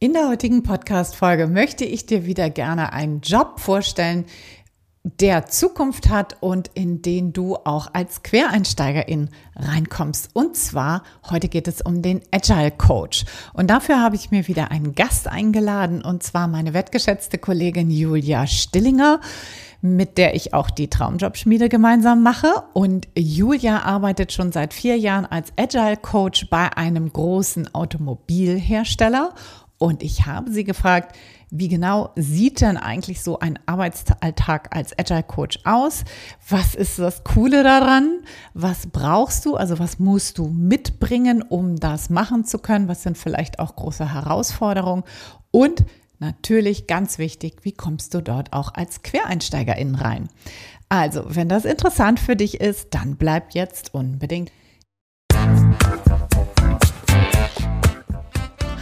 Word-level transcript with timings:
In 0.00 0.12
der 0.12 0.28
heutigen 0.28 0.62
Podcast-Folge 0.62 1.48
möchte 1.48 1.84
ich 1.84 2.06
dir 2.06 2.24
wieder 2.24 2.50
gerne 2.50 2.92
einen 2.92 3.20
Job 3.20 3.58
vorstellen, 3.58 4.26
der 5.02 5.46
Zukunft 5.46 6.08
hat 6.08 6.36
und 6.38 6.70
in 6.74 7.02
den 7.02 7.32
du 7.32 7.56
auch 7.56 7.88
als 7.94 8.22
Quereinsteigerin 8.22 9.30
reinkommst. 9.56 10.30
Und 10.34 10.54
zwar 10.54 11.02
heute 11.28 11.48
geht 11.48 11.66
es 11.66 11.80
um 11.80 12.00
den 12.00 12.20
Agile 12.30 12.70
Coach. 12.70 13.24
Und 13.54 13.70
dafür 13.70 14.00
habe 14.00 14.14
ich 14.14 14.30
mir 14.30 14.46
wieder 14.46 14.70
einen 14.70 14.94
Gast 14.94 15.26
eingeladen 15.26 16.00
und 16.00 16.22
zwar 16.22 16.46
meine 16.46 16.74
wertgeschätzte 16.74 17.38
Kollegin 17.38 17.90
Julia 17.90 18.46
Stillinger 18.46 19.18
mit 19.80 20.18
der 20.18 20.34
ich 20.34 20.54
auch 20.54 20.70
die 20.70 20.90
Traumjobschmiede 20.90 21.68
gemeinsam 21.68 22.22
mache. 22.22 22.48
Und 22.72 23.06
Julia 23.16 23.82
arbeitet 23.82 24.32
schon 24.32 24.50
seit 24.50 24.74
vier 24.74 24.96
Jahren 24.96 25.24
als 25.24 25.52
Agile 25.56 25.96
Coach 25.96 26.50
bei 26.50 26.76
einem 26.76 27.12
großen 27.12 27.74
Automobilhersteller 27.74 29.34
und 29.78 30.02
ich 30.02 30.26
habe 30.26 30.50
sie 30.50 30.64
gefragt, 30.64 31.16
wie 31.50 31.68
genau 31.68 32.10
sieht 32.16 32.60
denn 32.60 32.76
eigentlich 32.76 33.22
so 33.22 33.38
ein 33.38 33.58
Arbeitsalltag 33.66 34.76
als 34.76 34.98
Agile 34.98 35.22
Coach 35.22 35.60
aus? 35.64 36.04
Was 36.48 36.74
ist 36.74 36.98
das 36.98 37.24
Coole 37.24 37.62
daran? 37.62 38.20
Was 38.54 38.88
brauchst 38.88 39.46
du? 39.46 39.56
Also 39.56 39.78
was 39.78 39.98
musst 39.98 40.38
du 40.38 40.48
mitbringen, 40.48 41.42
um 41.42 41.76
das 41.76 42.10
machen 42.10 42.44
zu 42.44 42.58
können? 42.58 42.88
Was 42.88 43.02
sind 43.02 43.16
vielleicht 43.16 43.60
auch 43.60 43.76
große 43.76 44.12
Herausforderungen? 44.12 45.04
Und 45.52 45.84
natürlich 46.18 46.86
ganz 46.86 47.18
wichtig, 47.18 47.60
wie 47.62 47.72
kommst 47.72 48.12
du 48.14 48.20
dort 48.20 48.52
auch 48.52 48.74
als 48.74 49.02
Quereinsteigerin 49.02 49.94
rein? 49.94 50.28
Also, 50.90 51.24
wenn 51.28 51.48
das 51.48 51.64
interessant 51.64 52.18
für 52.18 52.34
dich 52.34 52.60
ist, 52.60 52.94
dann 52.94 53.16
bleib 53.16 53.54
jetzt 53.54 53.94
unbedingt. 53.94 54.50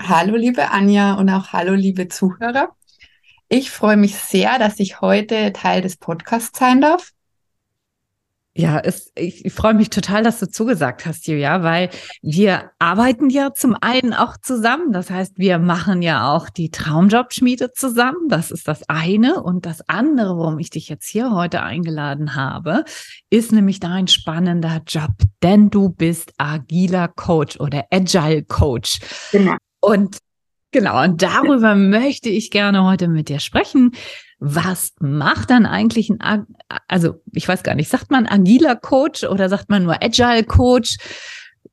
Hallo, 0.00 0.36
liebe 0.36 0.70
Anja 0.70 1.14
und 1.14 1.28
auch 1.28 1.52
hallo, 1.52 1.74
liebe 1.74 2.08
Zuhörer. 2.08 2.74
Ich 3.48 3.70
freue 3.70 3.96
mich 3.96 4.16
sehr, 4.16 4.58
dass 4.58 4.78
ich 4.78 5.00
heute 5.00 5.52
Teil 5.52 5.82
des 5.82 5.96
Podcasts 5.96 6.58
sein 6.58 6.80
darf. 6.80 7.12
Ja, 8.54 8.80
es, 8.80 9.12
ich, 9.14 9.44
ich 9.44 9.52
freue 9.52 9.74
mich 9.74 9.88
total, 9.88 10.24
dass 10.24 10.40
du 10.40 10.50
zugesagt 10.50 11.06
hast, 11.06 11.28
Julia, 11.28 11.62
weil 11.62 11.90
wir 12.22 12.72
arbeiten 12.80 13.30
ja 13.30 13.54
zum 13.54 13.76
einen 13.80 14.12
auch 14.14 14.36
zusammen. 14.36 14.92
Das 14.92 15.10
heißt, 15.10 15.38
wir 15.38 15.60
machen 15.60 16.02
ja 16.02 16.34
auch 16.34 16.48
die 16.48 16.70
Traumjobschmiede 16.70 17.72
zusammen. 17.72 18.28
Das 18.28 18.50
ist 18.50 18.66
das 18.66 18.88
eine. 18.88 19.42
Und 19.42 19.64
das 19.64 19.88
andere, 19.88 20.36
warum 20.36 20.58
ich 20.58 20.70
dich 20.70 20.88
jetzt 20.88 21.06
hier 21.06 21.30
heute 21.32 21.62
eingeladen 21.62 22.34
habe, 22.34 22.84
ist 23.30 23.52
nämlich 23.52 23.78
dein 23.78 24.08
spannender 24.08 24.82
Job, 24.86 25.12
denn 25.42 25.70
du 25.70 25.90
bist 25.90 26.32
agiler 26.38 27.06
Coach 27.06 27.60
oder 27.60 27.84
Agile 27.92 28.42
Coach. 28.42 28.98
Genau. 29.30 29.56
Und 29.80 30.18
genau, 30.70 31.02
und 31.02 31.22
darüber 31.22 31.74
möchte 31.74 32.28
ich 32.28 32.50
gerne 32.50 32.84
heute 32.84 33.08
mit 33.08 33.28
dir 33.28 33.40
sprechen. 33.40 33.92
Was 34.38 34.92
macht 35.00 35.50
dann 35.50 35.66
eigentlich 35.66 36.10
ein, 36.10 36.46
also 36.86 37.20
ich 37.32 37.48
weiß 37.48 37.62
gar 37.62 37.74
nicht, 37.74 37.88
sagt 37.88 38.10
man 38.10 38.26
agiler 38.26 38.76
Coach 38.76 39.24
oder 39.24 39.48
sagt 39.48 39.68
man 39.68 39.84
nur 39.84 40.02
Agile 40.02 40.44
Coach? 40.44 40.96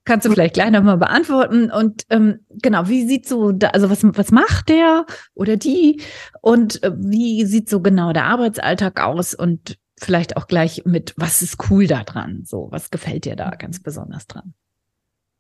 Kannst 0.03 0.25
du 0.25 0.31
vielleicht 0.31 0.53
gleich 0.53 0.71
nochmal 0.71 0.97
beantworten. 0.97 1.71
Und 1.71 2.03
ähm, 2.09 2.39
genau, 2.49 2.87
wie 2.87 3.07
sieht 3.07 3.27
so, 3.27 3.51
da, 3.51 3.69
also 3.69 3.89
was, 3.89 4.03
was 4.03 4.31
macht 4.31 4.69
der 4.69 5.05
oder 5.33 5.57
die? 5.57 6.01
Und 6.41 6.83
äh, 6.83 6.91
wie 6.95 7.45
sieht 7.45 7.69
so 7.69 7.81
genau 7.81 8.13
der 8.13 8.25
Arbeitsalltag 8.25 9.01
aus? 9.01 9.33
Und 9.33 9.77
vielleicht 9.97 10.37
auch 10.37 10.47
gleich 10.47 10.83
mit, 10.85 11.13
was 11.17 11.41
ist 11.41 11.69
cool 11.69 11.87
da 11.87 12.03
dran? 12.03 12.43
So, 12.45 12.67
was 12.71 12.91
gefällt 12.91 13.25
dir 13.25 13.35
da 13.35 13.51
ganz 13.51 13.81
besonders 13.81 14.27
dran? 14.27 14.53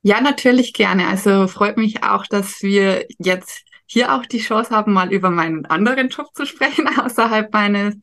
Ja, 0.07 0.21
natürlich 0.21 0.73
gerne. 0.73 1.07
Also 1.07 1.47
freut 1.47 1.77
mich 1.77 2.03
auch, 2.03 2.27
dass 2.27 2.61
wir 2.61 3.07
jetzt 3.17 3.63
hier 3.87 4.13
auch 4.13 4.23
die 4.27 4.37
Chance 4.37 4.69
haben, 4.69 4.93
mal 4.93 5.11
über 5.11 5.31
meinen 5.31 5.65
anderen 5.65 6.09
Job 6.09 6.27
zu 6.35 6.45
sprechen, 6.45 6.87
außerhalb 6.99 7.51
meines 7.51 7.95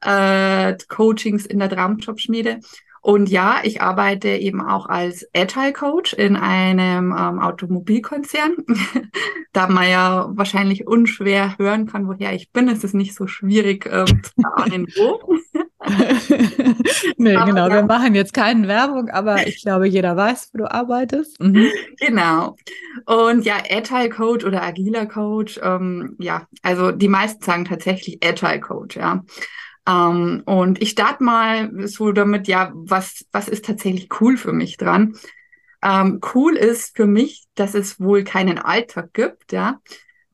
äh, 0.00 0.76
Coachings 0.86 1.46
in 1.46 1.58
der 1.58 1.68
Traumjobschmiede. 1.68 2.60
Und 3.02 3.28
ja, 3.30 3.62
ich 3.64 3.82
arbeite 3.82 4.28
eben 4.28 4.60
auch 4.60 4.86
als 4.86 5.26
Agile 5.34 5.72
Coach 5.72 6.12
in 6.12 6.36
einem 6.36 7.12
ähm, 7.18 7.40
Automobilkonzern. 7.40 8.54
da 9.52 9.66
man 9.66 9.90
ja 9.90 10.28
wahrscheinlich 10.30 10.86
unschwer 10.86 11.58
hören 11.58 11.86
kann, 11.86 12.06
woher 12.06 12.32
ich 12.32 12.52
bin, 12.52 12.68
ist 12.68 12.84
es 12.84 12.94
nicht 12.94 13.16
so 13.16 13.26
schwierig 13.26 13.90
ähm, 13.90 14.06
zu 14.22 14.32
erahnen, 14.44 14.86
wo. 14.96 15.36
nee, 17.16 17.36
aber 17.36 17.46
genau. 17.46 17.68
Ja. 17.68 17.74
Wir 17.74 17.82
machen 17.84 18.14
jetzt 18.14 18.32
keine 18.32 18.68
Werbung, 18.68 19.08
aber 19.10 19.46
ich 19.46 19.62
glaube, 19.62 19.86
jeder 19.86 20.16
weiß, 20.16 20.50
wo 20.52 20.58
du 20.58 20.70
arbeitest. 20.70 21.40
Mhm. 21.40 21.68
Genau. 21.98 22.56
Und 23.06 23.44
ja, 23.44 23.56
Agile 23.68 24.08
Coach 24.10 24.44
oder 24.44 24.62
Agiler 24.62 25.06
Coach, 25.06 25.60
ähm, 25.62 26.16
ja, 26.18 26.46
also 26.62 26.92
die 26.92 27.08
meisten 27.08 27.42
sagen 27.42 27.64
tatsächlich 27.64 28.24
Agile 28.24 28.60
Coach, 28.60 28.96
ja. 28.96 29.24
Ähm, 29.88 30.42
und 30.44 30.80
ich 30.82 30.90
starte 30.90 31.22
mal 31.24 31.70
so 31.88 32.12
damit, 32.12 32.48
ja, 32.48 32.72
was, 32.74 33.24
was 33.32 33.48
ist 33.48 33.64
tatsächlich 33.64 34.08
cool 34.20 34.36
für 34.36 34.52
mich 34.52 34.76
dran? 34.76 35.16
Ähm, 35.82 36.20
cool 36.34 36.56
ist 36.56 36.96
für 36.96 37.06
mich, 37.06 37.44
dass 37.54 37.74
es 37.74 37.98
wohl 37.98 38.24
keinen 38.24 38.58
Alltag 38.58 39.12
gibt, 39.14 39.52
ja. 39.52 39.80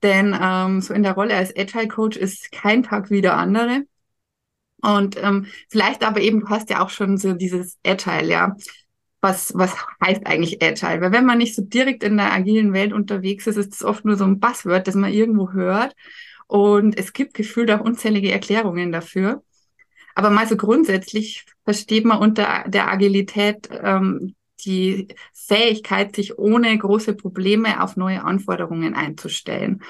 Denn 0.03 0.37
ähm, 0.41 0.81
so 0.81 0.93
in 0.93 1.03
der 1.03 1.15
Rolle 1.15 1.34
als 1.34 1.56
Agile 1.56 1.88
Coach 1.88 2.17
ist 2.17 2.53
kein 2.53 2.83
Tag 2.83 3.11
wie 3.11 3.23
der 3.23 3.37
andere. 3.37 3.83
Und 4.87 5.21
ähm, 5.21 5.47
vielleicht 5.69 6.05
aber 6.05 6.21
eben, 6.21 6.41
du 6.41 6.49
hast 6.49 6.71
ja 6.71 6.81
auch 6.81 6.91
schon 6.91 7.19
so 7.19 7.33
dieses 7.33 7.77
Agile, 7.85 8.31
ja. 8.31 8.57
Was, 9.21 9.53
was 9.57 9.75
heißt 10.05 10.27
eigentlich 10.27 10.63
Agile? 10.63 11.01
Weil 11.01 11.11
wenn 11.11 11.25
man 11.25 11.39
nicht 11.39 11.57
so 11.57 11.63
direkt 11.63 12.05
in 12.05 12.17
der 12.17 12.33
agilen 12.33 12.73
Welt 12.73 12.93
unterwegs 12.93 13.49
ist, 13.49 13.57
ist 13.57 13.75
es 13.75 13.83
oft 13.83 14.05
nur 14.05 14.15
so 14.17 14.25
ein 14.25 14.39
Buzzword, 14.39 14.87
das 14.87 14.95
man 14.95 15.13
irgendwo 15.13 15.53
hört. 15.53 15.97
Und 16.47 16.97
es 16.97 17.13
gibt 17.13 17.35
gefühlt 17.35 17.71
auch 17.73 17.81
unzählige 17.81 18.31
Erklärungen 18.31 18.93
dafür. 18.93 19.43
Aber 20.15 20.31
mal 20.31 20.47
so 20.47 20.57
grundsätzlich 20.57 21.45
versteht 21.65 22.05
man 22.05 22.19
unter 22.19 22.65
der 22.69 22.89
Agilität 22.89 23.69
ähm, 23.83 24.37
die 24.65 25.09
Fähigkeit, 25.33 26.15
sich 26.15 26.39
ohne 26.39 26.79
große 26.79 27.15
Probleme 27.15 27.83
auf 27.83 27.97
neue 27.97 28.23
Anforderungen 28.23 28.95
einzustellen. 28.95 29.83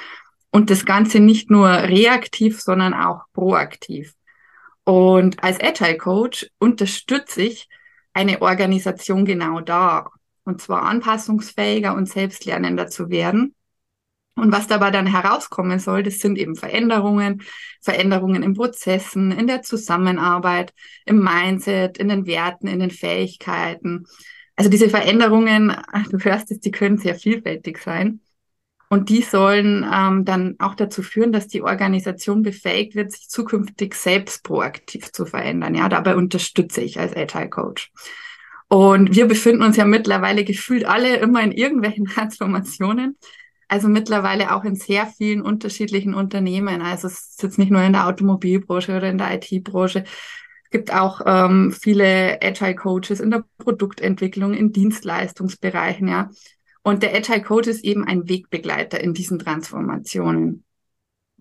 Und 0.50 0.70
das 0.70 0.86
Ganze 0.86 1.20
nicht 1.20 1.50
nur 1.50 1.68
reaktiv, 1.68 2.62
sondern 2.62 2.94
auch 2.94 3.24
proaktiv. 3.34 4.14
Und 4.86 5.42
als 5.42 5.60
Agile 5.60 5.98
Coach 5.98 6.46
unterstütze 6.60 7.42
ich 7.42 7.68
eine 8.12 8.40
Organisation 8.40 9.24
genau 9.24 9.60
da. 9.60 10.10
Und 10.44 10.62
zwar 10.62 10.82
anpassungsfähiger 10.82 11.92
und 11.92 12.08
selbstlernender 12.08 12.86
zu 12.86 13.10
werden. 13.10 13.56
Und 14.36 14.52
was 14.52 14.68
dabei 14.68 14.92
dann 14.92 15.06
herauskommen 15.06 15.80
soll, 15.80 16.04
das 16.04 16.20
sind 16.20 16.38
eben 16.38 16.54
Veränderungen, 16.54 17.42
Veränderungen 17.82 18.44
in 18.44 18.54
Prozessen, 18.54 19.32
in 19.32 19.48
der 19.48 19.62
Zusammenarbeit, 19.62 20.72
im 21.04 21.18
Mindset, 21.18 21.98
in 21.98 22.08
den 22.08 22.26
Werten, 22.26 22.68
in 22.68 22.78
den 22.78 22.92
Fähigkeiten. 22.92 24.06
Also 24.54 24.70
diese 24.70 24.88
Veränderungen, 24.88 25.76
du 26.10 26.18
hörst 26.18 26.52
es, 26.52 26.60
die 26.60 26.70
können 26.70 26.98
sehr 26.98 27.16
vielfältig 27.16 27.78
sein. 27.78 28.20
Und 28.88 29.08
die 29.08 29.22
sollen 29.22 29.84
ähm, 29.92 30.24
dann 30.24 30.54
auch 30.58 30.74
dazu 30.74 31.02
führen, 31.02 31.32
dass 31.32 31.48
die 31.48 31.62
Organisation 31.62 32.42
befähigt 32.42 32.94
wird, 32.94 33.10
sich 33.10 33.28
zukünftig 33.28 33.94
selbst 33.94 34.44
proaktiv 34.44 35.10
zu 35.12 35.26
verändern. 35.26 35.74
Ja, 35.74 35.88
dabei 35.88 36.14
unterstütze 36.14 36.80
ich 36.82 37.00
als 37.00 37.16
Agile 37.16 37.50
Coach. 37.50 37.90
Und 38.68 39.14
wir 39.14 39.26
befinden 39.26 39.62
uns 39.62 39.76
ja 39.76 39.84
mittlerweile 39.84 40.44
gefühlt 40.44 40.84
alle 40.84 41.16
immer 41.16 41.42
in 41.42 41.52
irgendwelchen 41.52 42.04
Transformationen. 42.14 43.16
Also 43.68 43.88
mittlerweile 43.88 44.54
auch 44.54 44.64
in 44.64 44.76
sehr 44.76 45.06
vielen 45.06 45.42
unterschiedlichen 45.42 46.14
Unternehmen. 46.14 46.82
Also 46.82 47.08
es 47.08 47.30
ist 47.30 47.42
jetzt 47.42 47.58
nicht 47.58 47.72
nur 47.72 47.82
in 47.82 47.92
der 47.92 48.06
Automobilbranche 48.06 48.96
oder 48.96 49.10
in 49.10 49.18
der 49.18 49.34
IT-Branche. 49.34 50.04
Es 50.64 50.70
gibt 50.70 50.92
auch 50.92 51.20
ähm, 51.26 51.72
viele 51.72 52.38
Agile 52.42 52.76
Coaches 52.76 53.18
in 53.18 53.30
der 53.32 53.44
Produktentwicklung, 53.58 54.54
in 54.54 54.72
Dienstleistungsbereichen, 54.72 56.06
ja. 56.06 56.30
Und 56.86 57.02
der 57.02 57.16
Agile 57.16 57.42
Coach 57.42 57.66
ist 57.66 57.82
eben 57.82 58.04
ein 58.04 58.28
Wegbegleiter 58.28 59.00
in 59.00 59.12
diesen 59.12 59.40
Transformationen. 59.40 60.62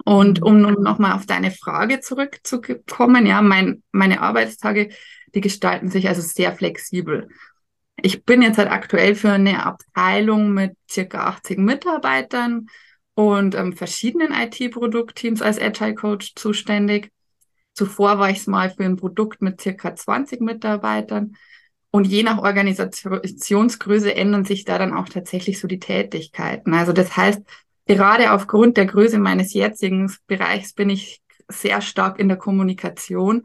Und 0.03 0.41
um 0.41 0.59
nun 0.59 0.81
nochmal 0.81 1.11
auf 1.11 1.27
deine 1.27 1.51
Frage 1.51 1.99
zurückzukommen, 1.99 3.27
ja, 3.27 3.43
mein, 3.43 3.83
meine 3.91 4.21
Arbeitstage, 4.21 4.89
die 5.35 5.41
gestalten 5.41 5.91
sich 5.91 6.07
also 6.07 6.23
sehr 6.23 6.51
flexibel. 6.51 7.29
Ich 7.95 8.25
bin 8.25 8.41
jetzt 8.41 8.57
halt 8.57 8.71
aktuell 8.71 9.13
für 9.13 9.33
eine 9.33 9.63
Abteilung 9.63 10.51
mit 10.51 10.77
circa 10.89 11.27
80 11.27 11.59
Mitarbeitern 11.59 12.65
und 13.13 13.53
ähm, 13.53 13.73
verschiedenen 13.73 14.31
IT-Produktteams 14.33 15.43
als 15.43 15.61
Agile 15.61 15.93
Coach 15.93 16.33
zuständig. 16.33 17.11
Zuvor 17.75 18.17
war 18.17 18.31
ich 18.31 18.39
es 18.39 18.47
mal 18.47 18.71
für 18.71 18.83
ein 18.83 18.95
Produkt 18.95 19.43
mit 19.43 19.61
circa 19.61 19.95
20 19.95 20.41
Mitarbeitern. 20.41 21.37
Und 21.95 22.07
je 22.07 22.23
nach 22.23 22.39
Organisationsgröße 22.39 24.13
ändern 24.13 24.43
sich 24.43 24.65
da 24.65 24.77
dann 24.77 24.93
auch 24.93 25.07
tatsächlich 25.07 25.61
so 25.61 25.67
die 25.69 25.79
Tätigkeiten. 25.79 26.73
Also 26.73 26.91
das 26.91 27.15
heißt, 27.15 27.41
gerade 27.85 28.33
aufgrund 28.33 28.75
der 28.75 28.85
Größe 28.85 29.17
meines 29.17 29.53
jetzigen 29.53 30.13
Bereichs 30.27 30.73
bin 30.73 30.89
ich 30.89 31.21
sehr 31.47 31.79
stark 31.79 32.19
in 32.19 32.27
der 32.27 32.35
Kommunikation, 32.35 33.43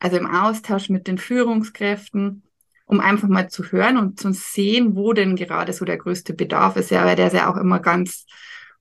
also 0.00 0.16
im 0.16 0.26
Austausch 0.26 0.88
mit 0.88 1.06
den 1.06 1.16
Führungskräften, 1.16 2.42
um 2.86 2.98
einfach 2.98 3.28
mal 3.28 3.48
zu 3.48 3.62
hören 3.70 3.96
und 3.98 4.18
zu 4.18 4.32
sehen, 4.32 4.96
wo 4.96 5.12
denn 5.12 5.36
gerade 5.36 5.72
so 5.72 5.84
der 5.84 5.98
größte 5.98 6.34
Bedarf 6.34 6.74
ist. 6.74 6.90
Ja, 6.90 7.04
weil 7.04 7.14
der 7.14 7.28
ist 7.28 7.34
ja 7.34 7.48
auch 7.48 7.56
immer 7.56 7.78
ganz 7.78 8.26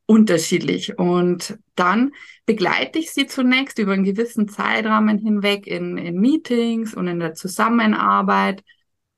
unterschiedlich. 0.07 0.97
Und 0.97 1.59
dann 1.75 2.13
begleite 2.47 2.97
ich 2.97 3.11
sie 3.11 3.27
zunächst 3.27 3.77
über 3.77 3.93
einen 3.93 4.03
gewissen 4.03 4.47
Zeitrahmen 4.47 5.19
hinweg 5.19 5.67
in, 5.67 5.99
in 5.99 6.19
Meetings 6.19 6.95
und 6.95 7.07
in 7.07 7.19
der 7.19 7.35
Zusammenarbeit, 7.35 8.63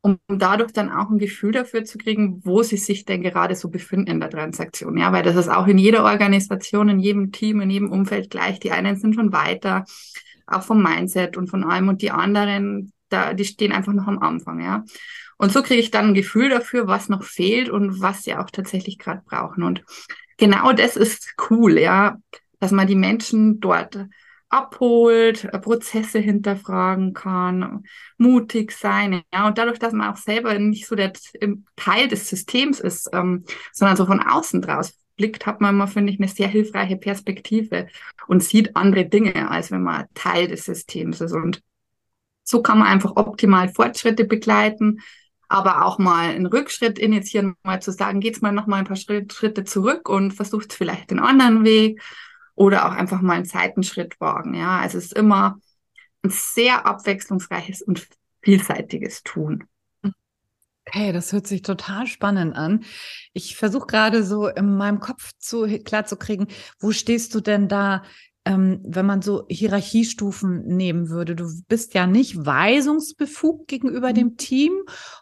um 0.06 0.20
dadurch 0.28 0.74
dann 0.74 0.92
auch 0.92 1.10
ein 1.10 1.18
Gefühl 1.18 1.54
dafür 1.54 1.86
zu 1.86 1.98
kriegen, 1.98 2.42
wo 2.44 2.62
sie 2.62 2.76
sich 2.76 3.06
denn 3.06 3.24
gerade 3.24 3.56
so 3.56 3.70
befinden 3.70 4.12
in 4.12 4.20
der 4.20 4.30
Transaktion. 4.30 4.98
Ja, 4.98 5.14
weil 5.14 5.24
das 5.24 5.38
ist 5.38 5.48
auch 5.48 5.66
in 5.66 5.78
jeder 5.78 6.04
Organisation, 6.04 6.90
in 6.90 7.00
jedem 7.00 7.32
Team, 7.32 7.62
in 7.62 7.70
jedem 7.70 7.90
Umfeld 7.90 8.30
gleich. 8.30 8.60
Die 8.60 8.72
einen 8.72 8.98
sind 8.98 9.16
schon 9.16 9.32
weiter, 9.32 9.86
auch 10.46 10.62
vom 10.64 10.84
Mindset 10.84 11.38
und 11.38 11.48
von 11.50 11.64
allem 11.64 11.88
und 11.88 12.02
die 12.02 12.12
anderen, 12.12 12.92
da, 13.08 13.34
die 13.34 13.46
stehen 13.46 13.72
einfach 13.72 13.94
noch 13.94 14.08
am 14.08 14.20
Anfang, 14.20 14.60
ja. 14.60 14.84
Und 15.38 15.54
so 15.54 15.64
kriege 15.64 15.80
ich 15.80 15.90
dann 15.90 16.08
ein 16.08 16.14
Gefühl 16.14 16.50
dafür, 16.50 16.86
was 16.88 17.08
noch 17.08 17.24
fehlt 17.24 17.70
und 17.70 18.02
was 18.02 18.24
sie 18.24 18.36
auch 18.36 18.50
tatsächlich 18.50 19.00
gerade 19.00 19.22
brauchen. 19.26 19.64
Und 19.64 19.86
genau 20.38 20.74
das 20.74 20.98
ist 20.98 21.34
cool, 21.50 21.80
ja, 21.80 22.18
dass 22.60 22.72
man 22.72 22.88
die 22.88 22.96
Menschen 22.96 23.62
dort 23.62 24.06
abholt, 24.54 25.50
Prozesse 25.62 26.20
hinterfragen 26.20 27.14
kann, 27.14 27.84
mutig 28.18 28.72
sein, 28.72 29.22
ja, 29.34 29.48
und 29.48 29.58
dadurch, 29.58 29.80
dass 29.80 29.94
man 29.94 30.14
auch 30.14 30.18
selber 30.18 30.58
nicht 30.60 30.86
so 30.86 30.96
der 30.96 31.12
Teil 31.76 32.08
des 32.08 32.30
Systems 32.30 32.80
ist, 32.80 33.10
ähm, 33.14 33.46
sondern 33.72 33.98
so 33.98 34.06
von 34.06 34.22
außen 34.22 34.62
draus 34.62 34.94
blickt, 35.16 35.48
hat 35.48 35.60
man 35.60 35.76
immer, 35.76 35.88
finde 35.88 36.14
ich, 36.14 36.20
eine 36.20 36.28
sehr 36.28 36.48
hilfreiche 36.48 36.98
Perspektive 36.98 37.88
und 38.28 38.44
sieht 38.44 38.76
andere 38.76 39.06
Dinge, 39.06 39.50
als 39.50 39.72
wenn 39.72 39.82
man 39.82 40.06
Teil 40.14 40.48
des 40.48 40.66
Systems 40.66 41.22
ist. 41.22 41.34
Und 41.34 41.62
so 42.44 42.62
kann 42.62 42.78
man 42.78 42.88
einfach 42.88 43.16
optimal 43.16 43.70
Fortschritte 43.70 44.26
begleiten, 44.26 45.02
aber 45.48 45.86
auch 45.86 45.98
mal 45.98 46.30
einen 46.30 46.46
Rückschritt 46.46 47.00
initiieren, 47.00 47.56
mal 47.64 47.82
zu 47.82 47.92
sagen, 47.92 48.20
geht's 48.20 48.42
mal 48.42 48.52
noch 48.52 48.68
mal 48.68 48.78
ein 48.78 48.86
paar 48.86 48.98
Schritte 48.98 49.64
zurück 49.64 50.10
und 50.10 50.32
versucht 50.32 50.74
vielleicht 50.74 51.12
den 51.12 51.20
anderen 51.20 51.64
Weg 51.64 52.02
oder 52.56 52.86
auch 52.86 52.92
einfach 52.92 53.22
mal 53.22 53.34
einen 53.34 53.46
Seitenschritt 53.46 54.20
wagen. 54.20 54.54
Ja, 54.54 54.80
also 54.80 54.98
es 54.98 55.06
ist 55.06 55.14
immer 55.14 55.60
ein 56.24 56.30
sehr 56.30 56.86
abwechslungsreiches 56.86 57.82
und 57.82 58.08
vielseitiges 58.42 59.24
Tun. 59.24 59.66
Okay, 60.86 61.14
das 61.14 61.32
hört 61.32 61.48
sich 61.48 61.62
total 61.62 62.08
spannend 62.08 62.56
an. 62.56 62.84
Ich 63.32 63.56
versuche 63.56 63.88
gerade 63.88 64.24
so 64.24 64.48
in 64.48 64.76
meinem 64.76 65.00
Kopf 65.00 65.32
zu 65.40 65.66
klar 65.84 66.06
zu 66.06 66.18
kriegen, 66.18 66.48
wo 66.80 66.92
stehst 66.92 67.34
du 67.36 67.40
denn 67.40 67.70
da 67.70 68.04
ähm, 68.46 68.82
wenn 68.84 69.06
man 69.06 69.22
so 69.22 69.46
Hierarchiestufen 69.50 70.66
nehmen 70.66 71.10
würde. 71.10 71.36
Du 71.36 71.50
bist 71.68 71.94
ja 71.94 72.08
nicht 72.08 72.46
weisungsbefugt 72.46 73.68
gegenüber 73.68 74.10
mhm. 74.10 74.16
dem 74.16 74.38
Team 74.38 74.74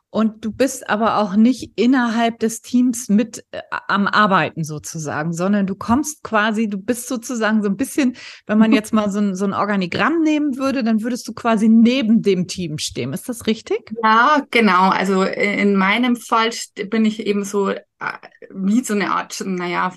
und 0.09 0.43
du 0.43 0.51
bist 0.51 0.89
aber 0.89 1.17
auch 1.19 1.35
nicht 1.35 1.71
innerhalb 1.79 2.39
des 2.39 2.61
Teams 2.61 3.07
mit 3.09 3.45
äh, 3.51 3.61
am 3.87 4.07
Arbeiten 4.07 4.63
sozusagen, 4.63 5.33
sondern 5.33 5.67
du 5.67 5.75
kommst 5.75 6.23
quasi, 6.23 6.67
du 6.67 6.77
bist 6.77 7.07
sozusagen 7.07 7.61
so 7.61 7.69
ein 7.69 7.77
bisschen, 7.77 8.17
wenn 8.45 8.57
man 8.57 8.73
jetzt 8.73 8.91
mal 8.91 9.09
so 9.09 9.19
ein, 9.19 9.35
so 9.35 9.45
ein 9.45 9.53
Organigramm 9.53 10.21
nehmen 10.21 10.57
würde, 10.57 10.83
dann 10.83 11.01
würdest 11.01 11.27
du 11.27 11.33
quasi 11.33 11.69
neben 11.69 12.21
dem 12.21 12.47
Team 12.47 12.77
stehen. 12.77 13.13
Ist 13.13 13.29
das 13.29 13.45
richtig? 13.45 13.91
Ja, 14.03 14.45
genau. 14.51 14.89
Also 14.89 15.23
äh, 15.23 15.61
in 15.61 15.75
meinem 15.75 16.15
Fall 16.15 16.49
bin 16.89 17.05
ich 17.05 17.25
eben 17.25 17.45
so 17.45 17.69
äh, 17.69 17.79
wie 18.49 18.83
so 18.83 18.95
eine 18.95 19.11
Art, 19.11 19.41
naja, 19.45 19.93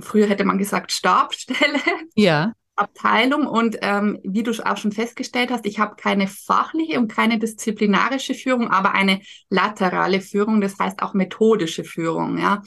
früher 0.00 0.26
hätte 0.26 0.44
man 0.44 0.58
gesagt 0.58 0.92
Stabstelle. 0.92 1.80
Ja. 2.14 2.52
Abteilung 2.74 3.46
und 3.46 3.76
ähm, 3.82 4.18
wie 4.24 4.42
du 4.42 4.52
auch 4.64 4.76
schon 4.76 4.92
festgestellt 4.92 5.50
hast, 5.50 5.66
ich 5.66 5.78
habe 5.78 5.96
keine 5.96 6.26
fachliche 6.26 6.98
und 6.98 7.08
keine 7.08 7.38
disziplinarische 7.38 8.34
Führung, 8.34 8.68
aber 8.68 8.92
eine 8.94 9.20
laterale 9.50 10.20
Führung, 10.20 10.60
das 10.60 10.78
heißt 10.78 11.02
auch 11.02 11.12
methodische 11.12 11.84
Führung, 11.84 12.38
ja. 12.38 12.62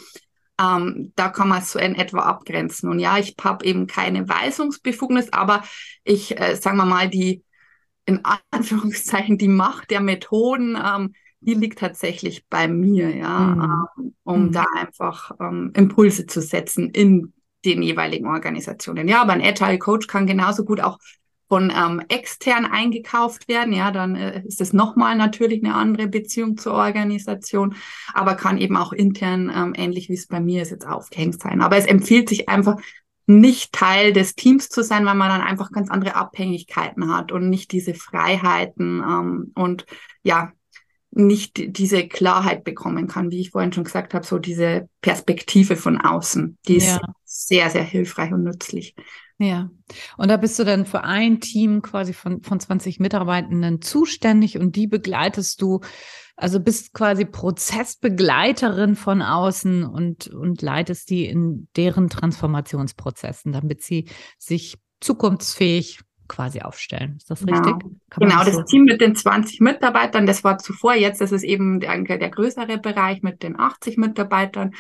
Ähm, 0.60 1.12
da 1.16 1.30
kann 1.30 1.50
man 1.50 1.58
es 1.62 1.72
so 1.72 1.80
in 1.80 1.96
etwa 1.96 2.20
abgrenzen. 2.20 2.90
Und 2.90 3.00
ja, 3.00 3.18
ich 3.18 3.36
habe 3.44 3.66
eben 3.66 3.88
keine 3.88 4.30
Weisungsbefugnis, 4.30 5.34
aber 5.34 5.64
ich, 6.06 6.40
äh, 6.40 6.56
sagen 6.56 6.78
wir 6.78 6.86
mal, 6.86 7.10
die 7.10 7.44
in 8.06 8.22
Anführungszeichen 8.52 9.38
die 9.38 9.50
Macht 9.50 9.92
der 9.92 10.00
Methoden 10.00 10.78
ähm, 10.82 11.14
die 11.46 11.54
liegt 11.54 11.80
tatsächlich 11.80 12.48
bei 12.48 12.68
mir, 12.68 13.16
ja, 13.16 13.40
mhm. 13.40 13.62
ähm, 13.62 14.14
um 14.24 14.44
mhm. 14.48 14.52
da 14.52 14.66
einfach 14.78 15.32
ähm, 15.40 15.72
Impulse 15.76 16.26
zu 16.26 16.42
setzen 16.42 16.90
in 16.90 17.34
den 17.64 17.82
jeweiligen 17.82 18.28
Organisationen. 18.28 19.08
Ja, 19.08 19.22
aber 19.22 19.34
ein 19.34 19.42
Agile 19.42 19.80
Coach 19.80 20.08
kann 20.08 20.28
genauso 20.28 20.66
gut 20.66 20.82
auch 20.82 21.00
von 21.48 21.72
ähm, 21.76 22.02
extern 22.10 22.66
eingekauft 22.66 23.48
werden. 23.48 23.74
Ja, 23.74 23.92
dann 23.92 24.16
äh, 24.16 24.42
ist 24.46 24.62
es 24.62 24.74
nochmal 24.74 25.16
natürlich 25.16 25.64
eine 25.64 25.76
andere 25.76 26.08
Beziehung 26.08 26.58
zur 26.58 26.74
Organisation, 26.74 27.76
aber 28.14 28.36
kann 28.36 28.58
eben 28.58 28.78
auch 28.78 28.94
intern, 28.94 29.52
ähm, 29.56 29.74
ähnlich 29.76 30.10
wie 30.10 30.16
es 30.16 30.28
bei 30.28 30.40
mir 30.40 30.64
ist, 30.64 30.72
jetzt 30.72 30.88
aufgehängt 30.88 31.40
sein. 31.40 31.62
Aber 31.62 31.78
es 31.78 31.86
empfiehlt 31.86 32.30
sich 32.30 32.50
einfach, 32.50 32.78
nicht 33.28 33.74
Teil 33.74 34.14
des 34.14 34.36
Teams 34.36 34.70
zu 34.70 34.84
sein, 34.84 35.06
weil 35.06 35.16
man 35.16 35.30
dann 35.30 35.42
einfach 35.42 35.72
ganz 35.72 35.90
andere 35.90 36.16
Abhängigkeiten 36.16 37.14
hat 37.14 37.32
und 37.32 37.50
nicht 37.50 37.72
diese 37.72 37.96
Freiheiten 37.96 39.02
ähm, 39.02 39.52
und 39.56 39.86
ja, 40.24 40.52
nicht 41.16 41.78
diese 41.78 42.08
Klarheit 42.08 42.64
bekommen 42.64 43.08
kann, 43.08 43.32
wie 43.32 43.40
ich 43.40 43.52
vorhin 43.52 43.72
schon 43.72 43.86
gesagt 43.86 44.14
habe, 44.14 44.26
so 44.26 44.38
diese 44.38 44.90
Perspektive 45.02 45.78
von 45.78 46.00
außen, 46.00 46.58
die 46.68 46.76
ist 46.76 46.88
ja. 46.88 47.02
sehr, 47.24 47.70
sehr 47.70 47.84
hilfreich 47.84 48.34
und 48.34 48.44
nützlich. 48.44 48.96
Ja, 49.38 49.70
und 50.18 50.30
da 50.30 50.38
bist 50.38 50.60
du 50.60 50.64
dann 50.64 50.86
für 50.86 51.04
ein 51.04 51.42
Team 51.42 51.82
quasi 51.82 52.14
von, 52.14 52.42
von 52.42 52.60
20 52.60 53.00
Mitarbeitenden 53.00 53.82
zuständig 53.82 54.58
und 54.58 54.76
die 54.76 54.88
begleitest 54.88 55.62
du, 55.62 55.82
also 56.36 56.60
bist 56.60 56.94
quasi 56.94 57.26
Prozessbegleiterin 57.26 58.96
von 58.96 59.22
außen 59.22 59.84
und, 59.84 60.28
und 60.28 60.62
leitest 60.62 61.10
die 61.10 61.26
in 61.26 61.68
deren 61.76 62.10
Transformationsprozessen, 62.10 63.52
damit 63.52 63.84
sie 63.84 64.10
sich 64.38 64.78
zukunftsfähig 65.02 66.00
quasi 66.28 66.62
aufstellen. 66.62 67.16
Ist 67.18 67.30
das 67.30 67.40
genau. 67.40 67.58
richtig? 67.58 67.92
Kann 68.10 68.28
genau, 68.28 68.44
das 68.44 68.56
so 68.56 68.64
Team 68.64 68.84
mit 68.86 69.02
den 69.02 69.16
20 69.16 69.62
Mitarbeitern, 69.62 70.26
das 70.26 70.44
war 70.44 70.58
zuvor, 70.58 70.96
jetzt 70.96 71.22
ist 71.22 71.32
es 71.32 71.44
eben 71.44 71.80
der, 71.80 72.02
der 72.04 72.30
größere 72.30 72.78
Bereich 72.78 73.22
mit 73.22 73.44
den 73.44 73.60
80 73.60 73.98
Mitarbeitern. 73.98 74.74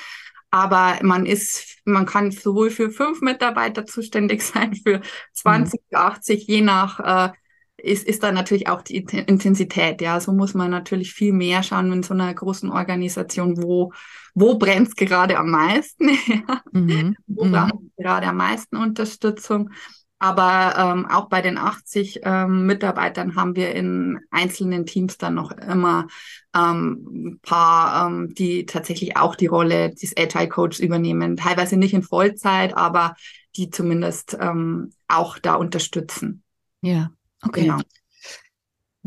Aber 0.51 0.99
man 1.01 1.25
ist, 1.25 1.79
man 1.83 2.05
kann 2.05 2.31
sowohl 2.31 2.69
für 2.69 2.89
fünf 2.89 3.21
Mitarbeiter 3.21 3.85
zuständig 3.85 4.41
sein, 4.43 4.73
für 4.75 5.01
20, 5.33 5.81
mhm. 5.91 5.97
80, 5.97 6.47
je 6.47 6.61
nach, 6.61 6.99
äh, 6.99 7.33
ist, 7.77 8.07
ist 8.07 8.23
da 8.23 8.31
natürlich 8.31 8.67
auch 8.67 8.81
die 8.81 8.95
Intensität. 8.95 10.01
Ja, 10.01 10.19
so 10.19 10.31
muss 10.31 10.53
man 10.53 10.71
natürlich 10.71 11.13
viel 11.13 11.33
mehr 11.33 11.61
schauen 11.61 11.91
in 11.91 12.03
so 12.03 12.13
einer 12.13 12.33
großen 12.33 12.71
Organisation, 12.71 13.61
wo, 13.61 13.91
wo 14.33 14.57
brennt 14.57 14.95
gerade 14.95 15.37
am 15.37 15.51
meisten? 15.51 16.05
mhm. 16.71 17.15
Wo 17.27 17.45
mhm. 17.45 17.51
braucht 17.51 17.83
gerade 17.97 18.27
am 18.27 18.37
meisten 18.37 18.77
Unterstützung? 18.77 19.71
Aber 20.17 20.75
ähm, 20.77 21.05
auch 21.05 21.27
bei 21.27 21.41
den 21.41 21.57
80 21.57 22.21
ähm, 22.23 22.65
Mitarbeitern 22.65 23.35
haben 23.35 23.55
wir 23.55 23.75
in 23.75 24.19
einzelnen 24.31 24.85
Teams 24.85 25.17
dann 25.17 25.35
noch 25.35 25.51
immer 25.51 26.07
ähm, 26.55 27.07
ein 27.13 27.39
paar, 27.41 28.07
ähm, 28.07 28.33
die 28.33 28.65
tatsächlich 28.65 29.17
auch 29.17 29.35
die 29.35 29.47
Rolle 29.47 29.93
des 29.93 30.15
Agile 30.17 30.47
Coach 30.47 30.79
übernehmen. 30.79 31.35
Teilweise 31.35 31.75
nicht 31.75 31.93
in 31.93 32.01
Vollzeit, 32.01 32.75
aber 32.77 33.15
die 33.57 33.69
zumindest 33.69 34.37
ähm, 34.39 34.91
auch 35.07 35.37
da 35.37 35.55
unterstützen. 35.55 36.43
Ja, 36.81 37.11
okay. 37.43 37.63
Genau. 37.63 37.79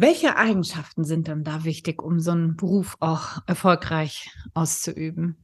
Welche 0.00 0.36
Eigenschaften 0.36 1.02
sind 1.04 1.26
dann 1.26 1.42
da 1.42 1.64
wichtig, 1.64 2.02
um 2.02 2.20
so 2.20 2.30
einen 2.30 2.56
Beruf 2.56 2.96
auch 3.00 3.38
erfolgreich 3.46 4.30
auszuüben? 4.54 5.36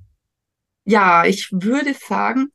Ja, 0.84 1.24
ich 1.24 1.48
würde 1.50 1.94
sagen, 1.94 2.52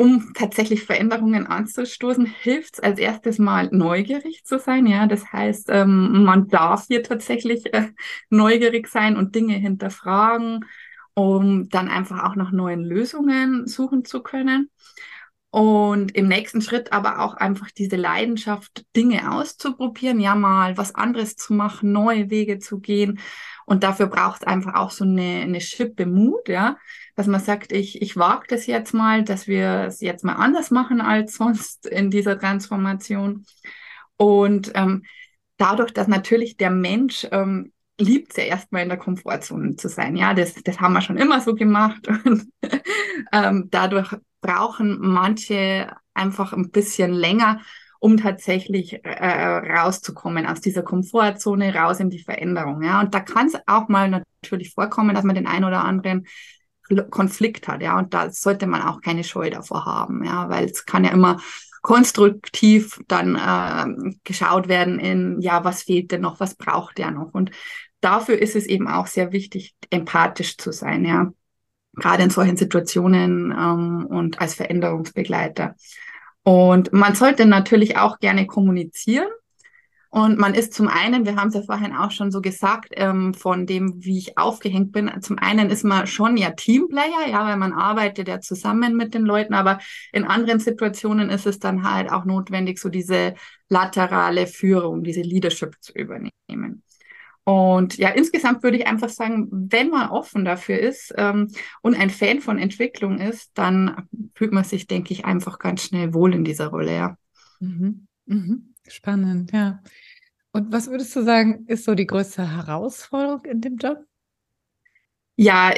um 0.00 0.32
tatsächlich 0.32 0.84
Veränderungen 0.84 1.46
anzustoßen, 1.46 2.24
hilft 2.24 2.76
es 2.76 2.80
als 2.80 2.98
erstes 2.98 3.38
mal 3.38 3.68
neugierig 3.70 4.44
zu 4.46 4.58
sein. 4.58 4.86
Ja, 4.86 5.06
das 5.06 5.30
heißt, 5.30 5.68
ähm, 5.68 6.24
man 6.24 6.48
darf 6.48 6.86
hier 6.86 7.02
tatsächlich 7.02 7.74
äh, 7.74 7.88
neugierig 8.30 8.88
sein 8.88 9.18
und 9.18 9.34
Dinge 9.34 9.56
hinterfragen, 9.56 10.64
um 11.12 11.68
dann 11.68 11.88
einfach 11.88 12.24
auch 12.24 12.34
nach 12.34 12.50
neuen 12.50 12.82
Lösungen 12.82 13.66
suchen 13.66 14.06
zu 14.06 14.22
können. 14.22 14.70
Und 15.50 16.16
im 16.16 16.28
nächsten 16.28 16.62
Schritt 16.62 16.94
aber 16.94 17.18
auch 17.18 17.34
einfach 17.34 17.70
diese 17.70 17.96
Leidenschaft, 17.96 18.86
Dinge 18.96 19.30
auszuprobieren, 19.30 20.18
ja 20.18 20.34
mal 20.34 20.78
was 20.78 20.94
anderes 20.94 21.36
zu 21.36 21.52
machen, 21.52 21.92
neue 21.92 22.30
Wege 22.30 22.58
zu 22.58 22.80
gehen 22.80 23.20
Und 23.70 23.84
dafür 23.84 24.08
braucht 24.08 24.42
es 24.42 24.48
einfach 24.48 24.74
auch 24.74 24.90
so 24.90 25.04
eine, 25.04 25.42
eine 25.42 25.60
Schippe 25.60 26.04
Mut, 26.04 26.48
ja, 26.48 26.76
dass 27.14 27.28
man 27.28 27.38
sagt, 27.38 27.70
ich, 27.70 28.02
ich 28.02 28.16
wage 28.16 28.46
das 28.48 28.66
jetzt 28.66 28.92
mal, 28.94 29.22
dass 29.22 29.46
wir 29.46 29.84
es 29.86 30.00
jetzt 30.00 30.24
mal 30.24 30.32
anders 30.32 30.72
machen 30.72 31.00
als 31.00 31.34
sonst 31.36 31.86
in 31.86 32.10
dieser 32.10 32.36
Transformation. 32.36 33.46
Und 34.16 34.72
ähm, 34.74 35.04
dadurch, 35.56 35.92
dass 35.92 36.08
natürlich 36.08 36.56
der 36.56 36.70
Mensch 36.70 37.28
ähm, 37.30 37.72
liebt 37.96 38.32
es 38.32 38.38
ja 38.38 38.42
erstmal 38.42 38.82
in 38.82 38.88
der 38.88 38.98
Komfortzone 38.98 39.76
zu 39.76 39.88
sein. 39.88 40.16
Ja, 40.16 40.34
das, 40.34 40.54
das 40.54 40.80
haben 40.80 40.94
wir 40.94 41.00
schon 41.00 41.16
immer 41.16 41.40
so 41.40 41.54
gemacht. 41.54 42.08
Und 42.24 42.50
ähm, 43.30 43.68
dadurch 43.70 44.16
brauchen 44.40 44.98
manche 45.00 45.94
einfach 46.12 46.52
ein 46.52 46.72
bisschen 46.72 47.12
länger, 47.12 47.60
um 48.00 48.16
tatsächlich 48.16 49.04
äh, 49.04 49.72
rauszukommen 49.72 50.46
aus 50.46 50.60
dieser 50.60 50.82
Komfortzone, 50.82 51.74
raus 51.74 52.00
in 52.00 52.10
die 52.10 52.18
Veränderung. 52.18 52.82
Ja, 52.82 53.00
und 53.00 53.14
da 53.14 53.20
kann 53.20 53.46
es 53.46 53.54
auch 53.66 53.88
mal 53.88 54.08
natürlich 54.08 54.72
vorkommen, 54.72 55.14
dass 55.14 55.24
man 55.24 55.36
den 55.36 55.46
einen 55.46 55.66
oder 55.66 55.84
anderen 55.84 56.26
Konflikt 57.10 57.68
hat. 57.68 57.82
Ja, 57.82 57.98
und 57.98 58.14
da 58.14 58.30
sollte 58.30 58.66
man 58.66 58.82
auch 58.82 59.02
keine 59.02 59.22
Scheu 59.22 59.50
davor 59.50 59.84
haben. 59.84 60.24
Ja, 60.24 60.48
weil 60.48 60.64
es 60.64 60.86
kann 60.86 61.04
ja 61.04 61.12
immer 61.12 61.40
konstruktiv 61.82 63.00
dann 63.06 63.36
äh, 63.36 64.14
geschaut 64.24 64.68
werden 64.68 64.98
in, 64.98 65.40
ja, 65.40 65.64
was 65.64 65.82
fehlt 65.82 66.10
denn 66.10 66.22
noch, 66.22 66.40
was 66.40 66.54
braucht 66.54 66.98
der 66.98 67.10
noch? 67.10 67.34
Und 67.34 67.50
dafür 68.00 68.38
ist 68.38 68.56
es 68.56 68.66
eben 68.66 68.88
auch 68.88 69.06
sehr 69.06 69.32
wichtig, 69.32 69.74
empathisch 69.90 70.56
zu 70.56 70.72
sein, 70.72 71.04
ja. 71.04 71.32
Gerade 71.94 72.22
in 72.22 72.30
solchen 72.30 72.56
Situationen 72.56 73.50
ähm, 73.50 74.06
und 74.06 74.40
als 74.40 74.54
Veränderungsbegleiter. 74.54 75.74
Und 76.42 76.92
man 76.92 77.14
sollte 77.14 77.46
natürlich 77.46 77.96
auch 77.96 78.18
gerne 78.18 78.46
kommunizieren. 78.46 79.28
Und 80.12 80.38
man 80.38 80.54
ist 80.54 80.74
zum 80.74 80.88
einen, 80.88 81.24
wir 81.24 81.36
haben 81.36 81.48
es 81.48 81.54
ja 81.54 81.62
vorhin 81.62 81.94
auch 81.94 82.10
schon 82.10 82.32
so 82.32 82.40
gesagt, 82.40 82.88
ähm, 82.96 83.32
von 83.32 83.64
dem, 83.64 84.04
wie 84.04 84.18
ich 84.18 84.36
aufgehängt 84.36 84.90
bin, 84.90 85.08
zum 85.20 85.38
einen 85.38 85.70
ist 85.70 85.84
man 85.84 86.08
schon 86.08 86.36
ja 86.36 86.50
Teamplayer, 86.50 87.28
ja, 87.28 87.46
weil 87.46 87.56
man 87.56 87.72
arbeitet 87.72 88.26
ja 88.26 88.40
zusammen 88.40 88.96
mit 88.96 89.14
den 89.14 89.22
Leuten, 89.22 89.54
aber 89.54 89.78
in 90.12 90.24
anderen 90.24 90.58
Situationen 90.58 91.30
ist 91.30 91.46
es 91.46 91.60
dann 91.60 91.88
halt 91.88 92.10
auch 92.10 92.24
notwendig, 92.24 92.80
so 92.80 92.88
diese 92.88 93.34
laterale 93.68 94.48
Führung, 94.48 95.04
diese 95.04 95.22
Leadership 95.22 95.76
zu 95.80 95.92
übernehmen. 95.92 96.82
Und 97.50 97.96
ja, 97.96 98.10
insgesamt 98.10 98.62
würde 98.62 98.76
ich 98.76 98.86
einfach 98.86 99.08
sagen, 99.08 99.48
wenn 99.50 99.90
man 99.90 100.10
offen 100.10 100.44
dafür 100.44 100.78
ist 100.78 101.12
ähm, 101.16 101.50
und 101.82 101.98
ein 101.98 102.10
Fan 102.10 102.40
von 102.40 102.60
Entwicklung 102.60 103.18
ist, 103.18 103.50
dann 103.54 104.06
fühlt 104.34 104.52
man 104.52 104.62
sich, 104.62 104.86
denke 104.86 105.12
ich, 105.12 105.24
einfach 105.24 105.58
ganz 105.58 105.82
schnell 105.82 106.14
wohl 106.14 106.32
in 106.32 106.44
dieser 106.44 106.68
Rolle, 106.68 106.94
ja. 106.94 107.16
Mhm. 107.58 108.06
Mhm. 108.26 108.74
Spannend, 108.86 109.50
ja. 109.50 109.82
Und 110.52 110.70
was 110.70 110.90
würdest 110.90 111.16
du 111.16 111.24
sagen, 111.24 111.64
ist 111.66 111.84
so 111.84 111.96
die 111.96 112.06
größte 112.06 112.48
Herausforderung 112.56 113.44
in 113.44 113.60
dem 113.60 113.78
Job? 113.78 113.98
Ja, 115.34 115.74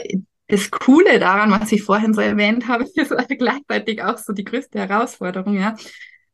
das 0.48 0.70
Coole 0.70 1.18
daran, 1.18 1.50
was 1.52 1.72
ich 1.72 1.82
vorhin 1.82 2.12
so 2.12 2.20
erwähnt 2.20 2.68
habe, 2.68 2.84
ist 2.94 3.14
gleichzeitig 3.38 4.02
auch 4.02 4.18
so 4.18 4.34
die 4.34 4.44
größte 4.44 4.78
Herausforderung, 4.78 5.56
ja. 5.56 5.74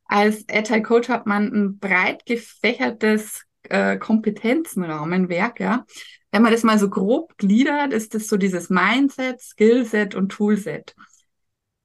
Als 0.07 0.45
Agile 0.51 0.83
Coach 0.83 1.09
hat 1.09 1.27
man 1.27 1.53
ein 1.53 1.79
breit 1.79 2.27
gefächertes 2.27 3.45
äh, 3.65 3.97
Kompetenzenrahmenwerk, 3.97 5.61
ja. 5.61 5.85
Wenn 6.31 6.43
man 6.43 6.53
das 6.53 6.63
mal 6.63 6.79
so 6.79 6.91
grob 6.91 7.37
gliedert, 7.39 7.93
ist 7.93 8.15
das 8.15 8.29
so 8.29 8.37
dieses 8.37 8.69
Mindset, 8.69 9.41
Skillset 9.41 10.15
und 10.15 10.29
Toolset. 10.31 10.95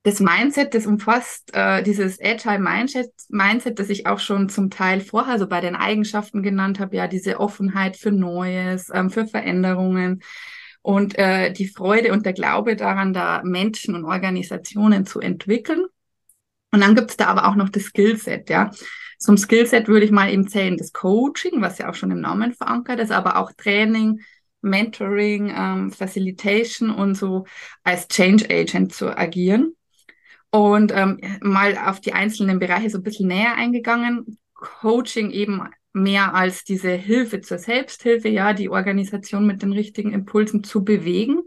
Das 0.04 0.20
Mindset, 0.20 0.74
das 0.74 0.86
umfasst 0.86 1.54
äh, 1.54 1.82
dieses 1.82 2.20
Agile 2.22 2.60
Mindset, 2.60 3.80
das 3.80 3.90
ich 3.90 4.06
auch 4.06 4.20
schon 4.20 4.50
zum 4.50 4.70
Teil 4.70 5.00
vorher 5.00 5.40
so 5.40 5.48
bei 5.48 5.62
den 5.62 5.78
Eigenschaften 5.78 6.44
genannt 6.44 6.80
habe, 6.82 6.98
ja, 6.98 7.08
diese 7.08 7.40
Offenheit 7.40 7.96
für 7.96 8.12
Neues, 8.12 8.90
ähm, 8.94 9.10
für 9.10 9.26
Veränderungen 9.26 10.22
und 10.82 11.18
äh, 11.18 11.54
die 11.54 11.70
Freude 11.70 12.12
und 12.12 12.26
der 12.26 12.34
Glaube 12.34 12.76
daran, 12.76 13.14
da 13.14 13.42
Menschen 13.46 13.96
und 13.96 14.04
Organisationen 14.04 15.06
zu 15.06 15.22
entwickeln. 15.22 15.86
Und 16.74 16.82
dann 16.82 16.96
gibt's 16.96 17.16
da 17.16 17.28
aber 17.28 17.48
auch 17.48 17.56
noch 17.56 17.70
das 17.70 17.84
Skillset, 17.84 18.50
ja. 18.50 18.72
Zum 19.24 19.38
Skillset 19.38 19.88
würde 19.88 20.06
ich 20.06 20.12
mal 20.12 20.30
eben 20.30 20.50
zählen 20.50 20.76
das 20.76 20.92
Coaching, 20.92 21.62
was 21.62 21.78
ja 21.78 21.90
auch 21.90 21.96
schon 21.96 22.12
im 22.12 22.20
Namen 22.20 22.52
verankert 22.52 23.00
ist, 23.00 23.14
aber 23.14 23.38
auch 23.38 23.54
Training, 23.54 24.20
Mentoring, 24.60 25.50
ähm, 25.56 25.92
Facilitation 25.94 26.90
und 26.90 27.16
so 27.16 27.46
als 27.86 28.10
Change 28.10 28.48
Agent 28.50 28.94
zu 28.94 29.18
agieren. 29.18 29.78
Und 30.52 30.92
ähm, 30.94 31.22
mal 31.42 31.78
auf 31.78 32.02
die 32.02 32.12
einzelnen 32.12 32.60
Bereiche 32.60 32.90
so 32.90 32.98
ein 32.98 33.04
bisschen 33.04 33.30
näher 33.30 33.56
eingegangen. 33.56 34.38
Coaching 34.56 35.32
eben 35.32 35.70
mehr 35.94 36.36
als 36.36 36.66
diese 36.66 36.92
Hilfe 36.92 37.40
zur 37.40 37.60
Selbsthilfe, 37.60 38.28
ja, 38.28 38.52
die 38.52 38.68
Organisation 38.68 39.48
mit 39.48 39.62
den 39.62 39.72
richtigen 39.72 40.12
Impulsen 40.12 40.66
zu 40.66 40.84
bewegen. 40.84 41.44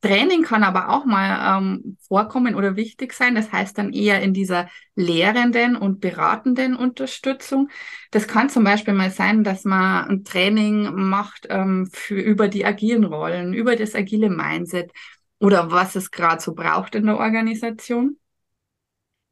Training 0.00 0.42
kann 0.42 0.62
aber 0.62 0.90
auch 0.90 1.04
mal 1.04 1.58
ähm, 1.58 1.96
vorkommen 2.06 2.54
oder 2.54 2.76
wichtig 2.76 3.12
sein. 3.12 3.34
Das 3.34 3.50
heißt 3.52 3.76
dann 3.78 3.92
eher 3.92 4.22
in 4.22 4.34
dieser 4.34 4.68
lehrenden 4.94 5.76
und 5.76 6.00
beratenden 6.00 6.76
Unterstützung. 6.76 7.70
Das 8.10 8.28
kann 8.28 8.48
zum 8.48 8.64
Beispiel 8.64 8.94
mal 8.94 9.10
sein, 9.10 9.42
dass 9.42 9.64
man 9.64 10.08
ein 10.08 10.24
Training 10.24 10.94
macht 10.94 11.46
ähm, 11.50 11.88
für, 11.92 12.20
über 12.20 12.48
die 12.48 12.64
agilen 12.64 13.04
Rollen, 13.04 13.54
über 13.54 13.76
das 13.76 13.94
agile 13.94 14.30
Mindset 14.30 14.92
oder 15.38 15.70
was 15.70 15.96
es 15.96 16.10
gerade 16.10 16.40
so 16.42 16.54
braucht 16.54 16.94
in 16.94 17.06
der 17.06 17.18
Organisation. 17.18 18.18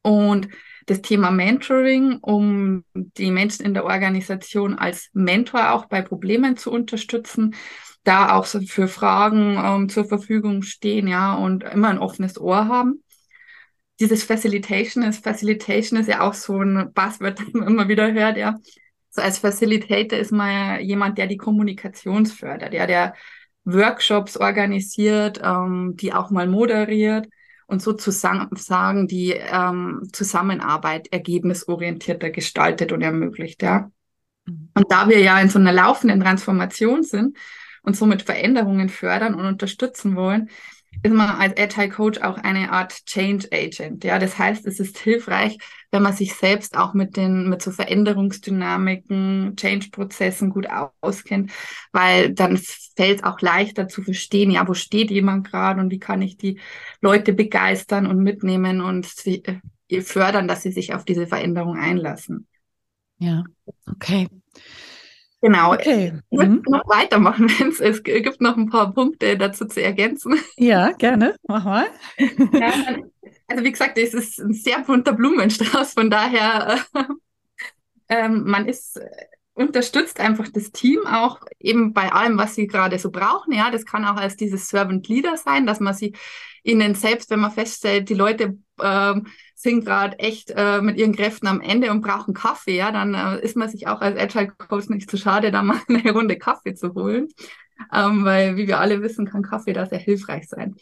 Und 0.02 0.49
das 0.87 1.00
Thema 1.00 1.30
Mentoring, 1.30 2.18
um 2.21 2.85
die 2.94 3.30
Menschen 3.30 3.64
in 3.64 3.75
der 3.75 3.85
Organisation 3.85 4.78
als 4.78 5.09
Mentor 5.14 5.73
auch 5.73 5.87
bei 5.87 6.02
Problemen 6.02 6.56
zu 6.56 6.71
unterstützen, 6.71 7.54
da 8.05 8.35
auch 8.35 8.45
so 8.45 8.61
für 8.61 8.87
Fragen 8.87 9.59
ähm, 9.63 9.89
zur 9.89 10.05
Verfügung 10.05 10.63
stehen, 10.63 11.09
ja, 11.09 11.35
und 11.35 11.65
immer 11.65 11.89
ein 11.89 11.99
offenes 11.99 12.39
Ohr 12.39 12.69
haben. 12.69 13.03
Dieses 13.99 14.25
Facilitation 14.25 15.03
ist, 15.05 15.25
Facilitation 15.25 15.99
ist 15.99 16.09
ja 16.09 16.21
auch 16.21 16.35
so 16.35 16.61
ein 16.61 16.93
Buzzword, 16.93 17.39
das 17.41 17.53
man 17.53 17.69
immer 17.69 17.89
wieder 17.89 18.13
hört, 18.13 18.37
ja. 18.37 18.59
So 19.11 19.23
als 19.23 19.39
Facilitator 19.39 20.19
ist 20.19 20.33
man 20.33 20.51
ja 20.51 20.79
jemand, 20.81 21.19
der 21.19 21.27
die 21.27 21.37
Kommunikation 21.37 22.27
fördert, 22.27 22.75
ja, 22.75 22.87
der 22.87 23.15
Workshops 23.65 24.37
organisiert, 24.37 25.41
ähm, 25.43 25.95
die 25.97 26.13
auch 26.13 26.31
mal 26.31 26.47
moderiert 26.47 27.29
und 27.67 27.81
sozusagen 27.81 29.09
die 29.09 29.33
ähm, 29.33 30.03
Zusammenarbeit 30.13 31.11
ergebnisorientierter 31.11 32.31
gestaltet 32.31 32.93
und 32.93 33.01
ermöglicht, 33.01 33.63
ja. 33.63 33.91
Mhm. 34.45 34.71
Und 34.75 34.91
da 34.91 35.09
wir 35.09 35.21
ja 35.21 35.41
in 35.41 35.49
so 35.49 35.59
einer 35.59 35.73
laufenden 35.73 36.21
Transformation 36.21 37.03
sind, 37.03 37.39
und 37.85 37.97
somit 37.97 38.23
Veränderungen 38.23 38.88
fördern 38.88 39.35
und 39.35 39.47
unterstützen 39.47 40.17
wollen, 40.17 40.50
ist 41.03 41.12
man 41.12 41.29
als 41.29 41.59
Agile 41.59 41.91
Coach 41.91 42.21
auch 42.21 42.38
eine 42.38 42.73
Art 42.73 43.05
Change 43.07 43.49
Agent. 43.53 44.05
Ja, 44.05 44.19
das 44.19 44.38
heißt, 44.38 44.67
es 44.67 44.81
ist 44.81 44.99
hilfreich, 44.99 45.59
wenn 45.91 46.03
man 46.03 46.12
sich 46.12 46.35
selbst 46.35 46.76
auch 46.76 46.95
mit 46.95 47.17
den, 47.17 47.49
mit 47.49 47.62
so 47.62 47.71
Veränderungsdynamiken, 47.71 49.55
Change-Prozessen 49.57 50.50
gut 50.50 50.67
auskennt, 51.00 51.50
weil 51.93 52.33
dann 52.33 52.57
fällt 52.57 53.19
es 53.19 53.25
auch 53.25 53.41
leichter 53.41 53.88
zu 53.88 54.03
verstehen, 54.03 54.50
ja, 54.50 54.67
wo 54.67 54.75
steht 54.75 55.11
jemand 55.11 55.50
gerade 55.50 55.81
und 55.81 55.91
wie 55.91 55.99
kann 55.99 56.23
ich 56.23 56.37
die 56.37 56.61
Leute 57.00 57.33
begeistern 57.33 58.07
und 58.07 58.19
mitnehmen 58.19 58.81
und 58.81 59.07
sie, 59.07 59.43
äh, 59.45 60.00
fördern, 60.00 60.49
dass 60.49 60.62
sie 60.62 60.73
sich 60.73 60.95
auf 60.95 61.05
diese 61.05 61.26
Veränderung 61.26 61.76
einlassen. 61.76 62.47
Ja, 63.19 63.45
okay. 63.91 64.29
Genau. 65.45 65.75
Okay. 65.75 66.11
Ich 66.31 66.39
würde 66.39 66.53
mhm. 66.53 66.63
noch 66.67 66.89
weitermachen, 66.89 67.51
wenn 67.59 67.69
es, 67.69 67.79
es 67.79 68.03
gibt 68.03 68.41
noch 68.41 68.57
ein 68.57 68.71
paar 68.71 68.95
Punkte 68.95 69.37
dazu 69.37 69.67
zu 69.67 69.83
ergänzen. 69.83 70.41
Ja, 70.57 70.93
gerne. 70.93 71.37
Mach 71.47 71.65
mal. 71.65 71.87
Ja, 72.53 72.73
also 73.47 73.63
wie 73.63 73.73
gesagt, 73.73 73.99
es 73.99 74.15
ist 74.15 74.41
ein 74.41 74.55
sehr 74.55 74.81
bunter 74.81 75.13
Blumenstrauß, 75.13 75.93
von 75.93 76.09
daher 76.09 76.79
äh, 78.09 78.29
man 78.29 78.67
ist 78.67 78.99
unterstützt 79.53 80.19
einfach 80.19 80.49
das 80.49 80.73
Team 80.73 81.07
auch 81.07 81.41
eben 81.61 81.93
bei 81.93 82.11
allem, 82.11 82.39
was 82.39 82.55
sie 82.55 82.67
gerade 82.67 82.99
so 82.99 83.11
brauchen. 83.11 83.53
Ja, 83.53 83.71
das 83.71 83.85
kann 83.85 84.07
auch 84.07 84.17
als 84.17 84.37
dieses 84.37 84.69
Servant 84.69 85.07
Leader 85.09 85.37
sein, 85.37 85.67
dass 85.67 85.79
man 85.79 85.93
sie 85.93 86.15
ihnen 86.64 86.94
selbst, 86.94 87.30
wenn 87.30 87.40
man 87.40 87.52
feststellt, 87.52 88.09
die 88.09 88.14
Leute 88.14 88.59
ähm, 88.83 89.28
sind 89.54 89.85
gerade 89.85 90.18
echt 90.18 90.52
äh, 90.56 90.80
mit 90.80 90.99
ihren 90.99 91.14
Kräften 91.14 91.47
am 91.47 91.61
Ende 91.61 91.90
und 91.90 92.00
brauchen 92.00 92.35
Kaffee, 92.35 92.76
ja, 92.76 92.90
dann 92.90 93.14
äh, 93.14 93.40
ist 93.40 93.56
man 93.56 93.68
sich 93.68 93.87
auch 93.87 94.00
als 94.00 94.18
Agile 94.18 94.52
Coach 94.56 94.88
nicht 94.88 95.11
zu 95.11 95.16
schade, 95.16 95.52
da 95.52 95.62
mal 95.62 95.80
eine 95.88 96.12
Runde 96.12 96.37
Kaffee 96.37 96.75
zu 96.75 96.94
holen. 96.94 97.28
Ähm, 97.92 98.25
weil, 98.25 98.56
wie 98.56 98.66
wir 98.66 98.80
alle 98.80 99.02
wissen, 99.02 99.26
kann 99.26 99.42
Kaffee 99.42 99.73
da 99.73 99.87
sehr 99.87 99.99
hilfreich 99.99 100.49
sein. 100.49 100.76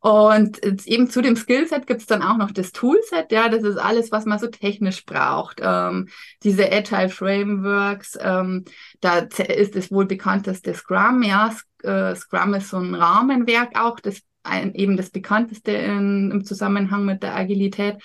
Und 0.00 0.64
eben 0.86 1.10
zu 1.10 1.20
dem 1.22 1.34
Skillset 1.34 1.86
gibt 1.88 2.02
es 2.02 2.06
dann 2.06 2.22
auch 2.22 2.36
noch 2.36 2.52
das 2.52 2.70
Toolset, 2.70 3.32
ja, 3.32 3.48
das 3.48 3.64
ist 3.64 3.78
alles, 3.78 4.12
was 4.12 4.26
man 4.26 4.38
so 4.38 4.46
technisch 4.46 5.04
braucht. 5.04 5.60
Ähm, 5.60 6.08
diese 6.44 6.70
Agile 6.70 7.08
Frameworks, 7.08 8.16
ähm, 8.20 8.64
da 9.00 9.18
ist 9.18 9.74
das 9.74 9.90
wohl 9.90 10.06
bekannteste 10.06 10.72
Scrum, 10.72 11.22
ja, 11.24 11.52
äh, 11.82 12.14
Scrum 12.14 12.54
ist 12.54 12.70
so 12.70 12.76
ein 12.76 12.94
Rahmenwerk 12.94 13.76
auch, 13.80 13.98
das 13.98 14.20
ein, 14.48 14.74
eben 14.74 14.96
das 14.96 15.10
bekannteste 15.10 15.72
in, 15.72 16.30
im 16.30 16.44
Zusammenhang 16.44 17.04
mit 17.04 17.22
der 17.22 17.36
Agilität, 17.36 17.96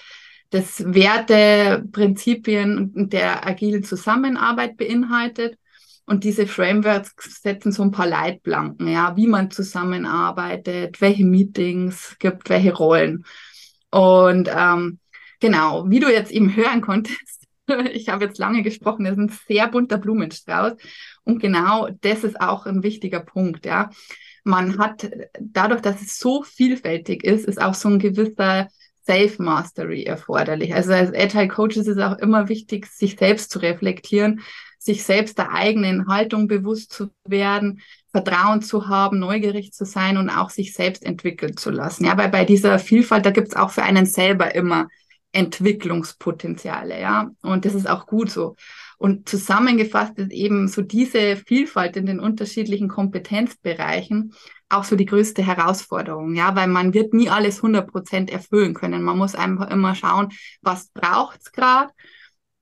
das 0.50 0.84
Werte, 0.86 1.84
Prinzipien 1.92 2.92
der 3.10 3.48
agilen 3.48 3.84
Zusammenarbeit 3.84 4.78
beinhaltet. 4.78 5.58
Und 6.06 6.26
diese 6.26 6.48
Frameworks 6.48 7.42
setzen 7.42 7.72
so 7.72 7.82
ein 7.82 7.92
paar 7.92 8.08
Leitplanken, 8.08 8.88
ja, 8.90 9.16
wie 9.16 9.28
man 9.28 9.52
zusammenarbeitet, 9.52 11.00
welche 11.00 11.26
Meetings 11.26 12.18
gibt, 12.20 12.50
welche 12.50 12.74
Rollen. 12.74 13.26
Und 13.90 14.50
ähm, 14.54 15.00
genau, 15.40 15.90
wie 15.90 16.00
du 16.00 16.12
jetzt 16.12 16.32
eben 16.32 16.56
hören 16.56 16.82
konntest, 16.82 17.43
ich 17.94 18.10
habe 18.10 18.26
jetzt 18.26 18.38
lange 18.38 18.64
gesprochen, 18.64 19.06
das 19.06 19.14
ist 19.14 19.20
ein 19.20 19.40
sehr 19.48 19.68
bunter 19.68 19.98
Blumenstrauß. 19.98 20.74
Und 21.24 21.40
genau 21.40 21.90
das 22.02 22.24
ist 22.24 22.40
auch 22.40 22.66
ein 22.66 22.84
wichtiger 22.84 23.20
Punkt, 23.20 23.66
ja. 23.66 23.90
Man 24.46 24.78
hat 24.78 25.10
dadurch, 25.40 25.82
dass 25.82 26.02
es 26.02 26.18
so 26.18 26.44
vielfältig 26.44 27.24
ist, 27.24 27.46
ist 27.46 27.62
auch 27.62 27.74
so 27.74 27.88
ein 27.88 28.00
gewisser 28.00 28.68
Self-Mastery 29.06 30.04
erforderlich. 30.04 30.74
Also 30.74 30.94
als 30.94 31.14
Agile 31.14 31.48
Coach 31.48 31.78
ist 31.78 31.88
es 31.88 31.98
auch 31.98 32.18
immer 32.18 32.50
wichtig, 32.50 32.88
sich 32.88 33.16
selbst 33.18 33.52
zu 33.52 33.60
reflektieren, 33.60 34.42
sich 34.80 35.04
selbst 35.04 35.38
der 35.38 35.54
eigenen 35.54 36.08
Haltung 36.08 36.48
bewusst 36.48 36.92
zu 36.92 37.10
werden, 37.26 37.82
Vertrauen 38.12 38.62
zu 38.62 38.88
haben, 38.90 39.20
neugierig 39.20 39.72
zu 39.72 39.86
sein 39.86 40.18
und 40.18 40.30
auch 40.30 40.50
sich 40.50 40.74
selbst 40.74 41.06
entwickeln 41.06 41.56
zu 41.56 41.70
lassen. 41.70 42.06
Ja, 42.06 42.18
weil 42.18 42.30
bei 42.30 42.44
dieser 42.44 42.80
Vielfalt, 42.80 43.26
da 43.26 43.32
gibt 43.32 43.50
es 43.50 43.56
auch 43.56 43.72
für 43.72 43.84
einen 43.84 44.06
selber 44.06 44.54
immer 44.54 44.88
Entwicklungspotenziale, 45.34 47.02
ja. 47.02 47.32
Und 47.42 47.66
das 47.66 47.76
ist 47.76 47.90
auch 47.90 48.08
gut 48.08 48.32
so. 48.32 48.56
Und 48.98 49.28
zusammengefasst 49.28 50.18
ist 50.18 50.32
eben 50.32 50.68
so 50.70 50.82
diese 50.82 51.36
Vielfalt 51.36 51.98
in 51.98 52.06
den 52.06 52.22
unterschiedlichen 52.22 52.88
Kompetenzbereichen 52.88 54.34
auch 54.70 54.84
so 54.84 54.96
die 54.96 55.06
größte 55.06 55.46
Herausforderung, 55.46 56.34
ja, 56.34 56.56
weil 56.56 56.68
man 56.68 56.94
wird 56.94 57.14
nie 57.14 57.30
alles 57.30 57.58
100 57.58 57.92
Prozent 57.92 58.32
erfüllen 58.32 58.74
können. 58.74 59.04
Man 59.04 59.18
muss 59.18 59.36
einfach 59.36 59.70
immer 59.70 59.94
schauen, 59.94 60.30
was 60.62 60.90
braucht's 60.90 61.52
gerade 61.52 61.92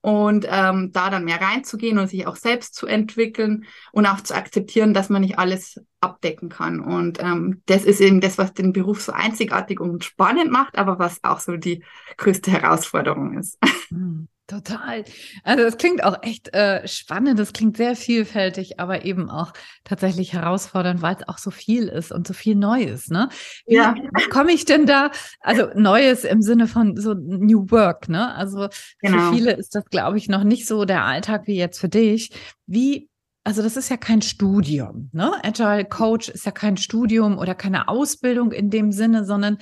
und 0.02 0.46
ähm, 0.48 0.90
da 0.92 1.08
dann 1.08 1.24
mehr 1.24 1.40
reinzugehen 1.40 1.98
und 1.98 2.08
sich 2.08 2.26
auch 2.26 2.36
selbst 2.36 2.74
zu 2.74 2.86
entwickeln 2.86 3.64
und 3.92 4.04
auch 4.06 4.20
zu 4.20 4.34
akzeptieren, 4.34 4.92
dass 4.92 5.08
man 5.08 5.22
nicht 5.22 5.38
alles 5.38 5.80
abdecken 6.00 6.48
kann. 6.48 6.80
Und 6.80 7.22
ähm, 7.22 7.62
das 7.66 7.84
ist 7.84 8.00
eben 8.00 8.20
das, 8.20 8.36
was 8.36 8.52
den 8.52 8.72
Beruf 8.72 9.00
so 9.00 9.12
einzigartig 9.12 9.80
und 9.80 10.04
spannend 10.04 10.50
macht, 10.50 10.76
aber 10.76 10.98
was 10.98 11.22
auch 11.22 11.38
so 11.38 11.56
die 11.56 11.84
größte 12.18 12.50
Herausforderung 12.50 13.38
ist. 13.38 13.56
Hm. 13.88 14.28
Total. 14.52 15.02
Also 15.44 15.64
das 15.64 15.78
klingt 15.78 16.04
auch 16.04 16.22
echt 16.22 16.54
äh, 16.54 16.86
spannend, 16.86 17.38
das 17.38 17.54
klingt 17.54 17.78
sehr 17.78 17.96
vielfältig, 17.96 18.78
aber 18.78 19.06
eben 19.06 19.30
auch 19.30 19.54
tatsächlich 19.82 20.34
herausfordernd, 20.34 21.00
weil 21.00 21.16
es 21.16 21.26
auch 21.26 21.38
so 21.38 21.50
viel 21.50 21.88
ist 21.88 22.12
und 22.12 22.26
so 22.26 22.34
viel 22.34 22.54
Neues. 22.54 23.08
Ne? 23.08 23.30
Wie 23.66 23.76
ja. 23.76 23.94
komme 24.30 24.52
ich 24.52 24.66
denn 24.66 24.84
da? 24.84 25.10
Also 25.40 25.68
Neues 25.74 26.24
im 26.24 26.42
Sinne 26.42 26.66
von 26.66 26.98
so 26.98 27.14
New 27.14 27.70
Work, 27.70 28.10
ne? 28.10 28.34
Also 28.34 28.68
genau. 29.00 29.30
für 29.30 29.34
viele 29.34 29.52
ist 29.52 29.74
das, 29.74 29.86
glaube 29.86 30.18
ich, 30.18 30.28
noch 30.28 30.44
nicht 30.44 30.66
so 30.66 30.84
der 30.84 31.04
Alltag 31.04 31.46
wie 31.46 31.56
jetzt 31.56 31.80
für 31.80 31.88
dich. 31.88 32.30
Wie 32.66 33.08
also 33.44 33.60
das 33.62 33.76
ist 33.76 33.88
ja 33.88 33.96
kein 33.96 34.22
Studium, 34.22 35.10
ne? 35.12 35.32
Agile 35.42 35.84
Coach 35.84 36.28
ist 36.28 36.46
ja 36.46 36.52
kein 36.52 36.76
Studium 36.76 37.38
oder 37.38 37.56
keine 37.56 37.88
Ausbildung 37.88 38.52
in 38.52 38.70
dem 38.70 38.92
Sinne, 38.92 39.24
sondern 39.24 39.58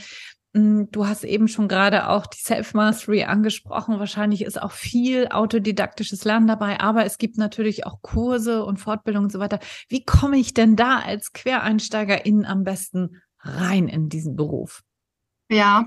du 0.52 1.06
hast 1.06 1.24
eben 1.24 1.46
schon 1.48 1.68
gerade 1.68 2.08
auch 2.08 2.26
die 2.26 2.40
Self-Mastery 2.40 3.24
angesprochen. 3.24 3.98
Wahrscheinlich 3.98 4.42
ist 4.42 4.60
auch 4.60 4.72
viel 4.72 5.28
autodidaktisches 5.28 6.24
Lernen 6.24 6.46
dabei, 6.46 6.80
aber 6.80 7.04
es 7.04 7.18
gibt 7.18 7.38
natürlich 7.38 7.86
auch 7.86 8.02
Kurse 8.02 8.64
und 8.64 8.78
Fortbildungen 8.78 9.26
und 9.26 9.32
so 9.32 9.38
weiter. 9.38 9.60
Wie 9.88 10.04
komme 10.04 10.38
ich 10.38 10.52
denn 10.52 10.76
da 10.76 10.98
als 10.98 11.32
Quereinsteigerin 11.32 12.44
am 12.44 12.64
besten 12.64 13.22
rein 13.38 13.88
in 13.88 14.08
diesen 14.08 14.34
Beruf? 14.34 14.82
Ja, 15.48 15.86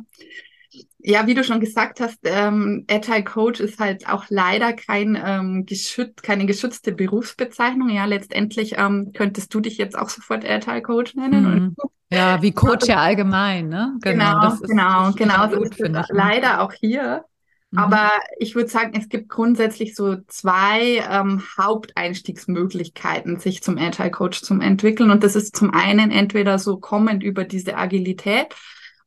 ja, 1.05 1.27
wie 1.27 1.33
du 1.33 1.43
schon 1.43 1.59
gesagt 1.59 1.99
hast, 1.99 2.19
ähm, 2.23 2.85
Agile 2.89 3.25
Coach 3.25 3.59
ist 3.59 3.79
halt 3.79 4.07
auch 4.07 4.25
leider 4.29 4.71
kein, 4.71 5.21
ähm, 5.23 5.65
geschützt, 5.65 6.23
keine 6.23 6.45
geschützte 6.45 6.93
Berufsbezeichnung. 6.93 7.89
Ja, 7.89 8.05
letztendlich 8.05 8.75
ähm, 8.77 9.11
könntest 9.13 9.53
du 9.53 9.59
dich 9.59 9.77
jetzt 9.77 9.97
auch 9.97 10.07
sofort 10.07 10.45
Agile 10.49 10.81
Coach 10.81 11.15
nennen. 11.15 11.43
Mhm. 11.43 11.75
ja, 12.09 12.41
wie 12.41 12.53
Coach 12.53 12.87
ja 12.87 12.97
allgemein, 12.97 13.67
ne? 13.67 13.97
Genau, 14.01 14.39
genau, 14.39 14.53
ist, 14.53 14.63
genau. 14.63 15.11
genau 15.11 15.49
so 15.49 15.57
gut, 15.57 15.77
ist 15.77 15.91
ne? 15.91 16.05
leider 16.09 16.61
auch 16.61 16.71
hier. 16.71 17.25
Mhm. 17.71 17.79
Aber 17.79 18.11
ich 18.39 18.55
würde 18.55 18.69
sagen, 18.69 18.93
es 18.97 19.09
gibt 19.09 19.27
grundsätzlich 19.27 19.95
so 19.95 20.15
zwei 20.27 21.03
ähm, 21.09 21.43
Haupteinstiegsmöglichkeiten, 21.59 23.39
sich 23.39 23.61
zum 23.61 23.77
Agile 23.77 24.11
Coach 24.11 24.41
zu 24.41 24.53
entwickeln. 24.53 25.11
Und 25.11 25.21
das 25.21 25.35
ist 25.35 25.57
zum 25.57 25.73
einen 25.73 26.11
entweder 26.11 26.59
so 26.59 26.77
kommend 26.77 27.23
über 27.23 27.43
diese 27.43 27.75
Agilität 27.75 28.55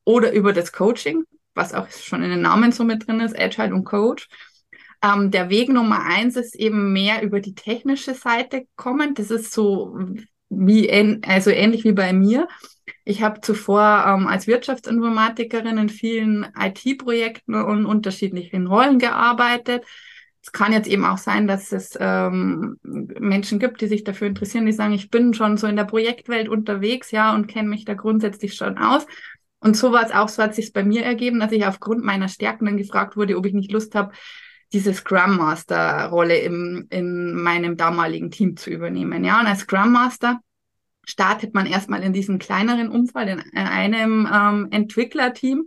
oder 0.04 0.32
über 0.32 0.52
das 0.52 0.72
Coaching 0.72 1.24
was 1.56 1.74
auch 1.74 1.90
schon 1.90 2.22
in 2.22 2.30
den 2.30 2.42
Namen 2.42 2.72
so 2.72 2.84
mit 2.84 3.06
drin 3.06 3.20
ist, 3.20 3.38
Agile 3.38 3.74
und 3.74 3.84
Coach. 3.84 4.28
Ähm, 5.02 5.30
der 5.30 5.50
Weg 5.50 5.68
Nummer 5.68 6.04
eins 6.04 6.36
ist 6.36 6.54
eben 6.54 6.92
mehr 6.92 7.22
über 7.22 7.40
die 7.40 7.54
technische 7.54 8.14
Seite 8.14 8.66
kommen. 8.76 9.14
Das 9.14 9.30
ist 9.30 9.52
so 9.52 9.98
wie 10.48 10.90
also 11.26 11.50
ähnlich 11.50 11.84
wie 11.84 11.92
bei 11.92 12.12
mir. 12.12 12.48
Ich 13.04 13.22
habe 13.22 13.40
zuvor 13.40 14.04
ähm, 14.06 14.26
als 14.26 14.46
Wirtschaftsinformatikerin 14.46 15.78
in 15.78 15.88
vielen 15.88 16.46
IT-Projekten 16.58 17.54
und 17.54 17.86
unterschiedlichen 17.86 18.66
Rollen 18.66 18.98
gearbeitet. 18.98 19.84
Es 20.42 20.52
kann 20.52 20.72
jetzt 20.72 20.86
eben 20.86 21.04
auch 21.04 21.18
sein, 21.18 21.48
dass 21.48 21.72
es 21.72 21.98
ähm, 22.00 22.78
Menschen 22.84 23.58
gibt, 23.58 23.80
die 23.80 23.88
sich 23.88 24.04
dafür 24.04 24.28
interessieren, 24.28 24.66
die 24.66 24.72
sagen, 24.72 24.92
ich 24.92 25.10
bin 25.10 25.34
schon 25.34 25.56
so 25.56 25.66
in 25.66 25.74
der 25.74 25.84
Projektwelt 25.84 26.48
unterwegs, 26.48 27.10
ja, 27.10 27.34
und 27.34 27.48
kenne 27.48 27.68
mich 27.68 27.84
da 27.84 27.94
grundsätzlich 27.94 28.54
schon 28.54 28.78
aus. 28.78 29.06
Und 29.66 29.76
so 29.76 29.90
war 29.90 30.04
es 30.04 30.12
auch, 30.12 30.28
so 30.28 30.44
hat 30.44 30.54
sich 30.54 30.72
bei 30.72 30.84
mir 30.84 31.02
ergeben, 31.02 31.40
dass 31.40 31.50
ich 31.50 31.66
aufgrund 31.66 32.04
meiner 32.04 32.28
Stärken 32.28 32.66
dann 32.66 32.76
gefragt 32.76 33.16
wurde, 33.16 33.36
ob 33.36 33.46
ich 33.46 33.52
nicht 33.52 33.72
Lust 33.72 33.96
habe, 33.96 34.12
diese 34.72 34.94
Scrum 34.94 35.38
Master 35.38 36.04
Rolle 36.04 36.38
im, 36.38 36.86
in 36.90 37.34
meinem 37.34 37.76
damaligen 37.76 38.30
Team 38.30 38.56
zu 38.56 38.70
übernehmen. 38.70 39.24
Ja, 39.24 39.40
und 39.40 39.48
als 39.48 39.62
Scrum 39.62 39.90
Master 39.90 40.38
startet 41.04 41.52
man 41.52 41.66
erstmal 41.66 42.04
in 42.04 42.12
diesem 42.12 42.38
kleineren 42.38 42.90
Umfeld, 42.90 43.28
in 43.28 43.56
einem 43.56 44.28
ähm, 44.32 44.68
Entwicklerteam. 44.70 45.64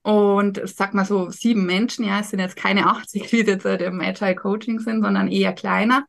Und 0.00 0.58
sag 0.64 0.94
mal 0.94 1.04
so 1.04 1.28
sieben 1.28 1.66
Menschen, 1.66 2.06
ja, 2.06 2.20
es 2.20 2.30
sind 2.30 2.38
jetzt 2.38 2.56
keine 2.56 2.86
80, 2.86 3.30
wie 3.32 3.42
jetzt 3.42 3.66
im 3.66 4.00
Agile 4.00 4.34
Coaching 4.34 4.78
sind, 4.78 5.02
sondern 5.02 5.28
eher 5.28 5.52
kleiner. 5.52 6.06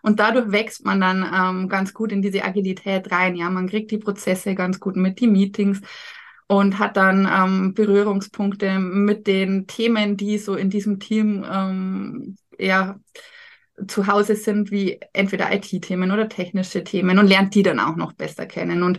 Und 0.00 0.20
dadurch 0.20 0.52
wächst 0.52 0.84
man 0.84 1.00
dann 1.00 1.28
ähm, 1.34 1.68
ganz 1.68 1.92
gut 1.92 2.12
in 2.12 2.22
diese 2.22 2.44
Agilität 2.44 3.10
rein. 3.10 3.34
Ja, 3.34 3.50
man 3.50 3.68
kriegt 3.68 3.90
die 3.90 3.98
Prozesse 3.98 4.54
ganz 4.54 4.78
gut 4.78 4.94
mit, 4.94 5.18
die 5.18 5.26
Meetings 5.26 5.80
und 6.52 6.78
hat 6.78 6.98
dann 6.98 7.26
ähm, 7.32 7.72
Berührungspunkte 7.72 8.78
mit 8.78 9.26
den 9.26 9.66
Themen, 9.66 10.18
die 10.18 10.36
so 10.36 10.54
in 10.54 10.68
diesem 10.68 11.00
Team 11.00 11.46
ähm, 11.50 12.36
eher 12.58 13.00
zu 13.88 14.06
Hause 14.06 14.36
sind, 14.36 14.70
wie 14.70 15.00
entweder 15.14 15.50
IT-Themen 15.50 16.12
oder 16.12 16.28
technische 16.28 16.84
Themen 16.84 17.18
und 17.18 17.26
lernt 17.26 17.54
die 17.54 17.62
dann 17.62 17.80
auch 17.80 17.96
noch 17.96 18.12
besser 18.12 18.44
kennen. 18.44 18.82
Und 18.82 18.98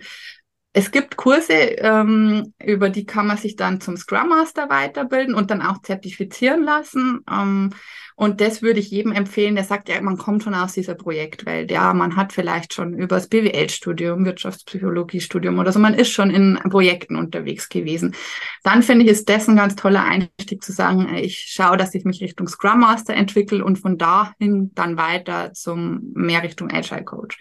es 0.75 0.89
gibt 0.89 1.17
Kurse, 1.17 1.53
ähm, 1.53 2.53
über 2.61 2.89
die 2.89 3.05
kann 3.05 3.27
man 3.27 3.37
sich 3.37 3.55
dann 3.55 3.79
zum 3.79 3.95
Scrum 3.95 4.29
Master 4.29 4.69
weiterbilden 4.69 5.35
und 5.35 5.51
dann 5.51 5.61
auch 5.61 5.83
zertifizieren 5.83 6.63
lassen. 6.63 7.21
Ähm, 7.31 7.69
und 8.15 8.41
das 8.41 8.63
würde 8.63 8.79
ich 8.79 8.89
jedem 8.89 9.11
empfehlen, 9.11 9.53
der 9.53 9.63
sagt, 9.63 9.87
ja, 9.87 10.01
man 10.01 10.17
kommt 10.17 10.43
schon 10.43 10.55
aus 10.55 10.73
dieser 10.73 10.95
Projektwelt. 10.95 11.69
Ja, 11.69 11.93
man 11.93 12.15
hat 12.15 12.33
vielleicht 12.33 12.73
schon 12.73 12.93
über 12.93 13.15
das 13.15 13.27
BWL-Studium, 13.27 14.25
Wirtschaftspsychologie-Studium 14.25 15.59
oder 15.59 15.71
so, 15.71 15.79
man 15.79 15.93
ist 15.93 16.11
schon 16.11 16.31
in 16.31 16.59
Projekten 16.69 17.17
unterwegs 17.17 17.69
gewesen. 17.69 18.15
Dann 18.63 18.81
finde 18.81 19.05
ich, 19.05 19.11
ist 19.11 19.29
das 19.29 19.47
ein 19.47 19.55
ganz 19.55 19.75
toller 19.75 20.03
Einstieg 20.03 20.63
zu 20.63 20.71
sagen, 20.71 21.07
äh, 21.07 21.21
ich 21.21 21.37
schaue, 21.49 21.77
dass 21.77 21.93
ich 21.93 22.03
mich 22.03 22.19
Richtung 22.19 22.47
Scrum 22.47 22.79
Master 22.79 23.13
entwickle 23.13 23.63
und 23.63 23.77
von 23.77 23.99
dahin 23.99 24.71
dann 24.73 24.97
weiter 24.97 25.53
zum 25.53 26.11
mehr 26.15 26.41
Richtung 26.41 26.71
Agile 26.71 27.03
Coach. 27.03 27.37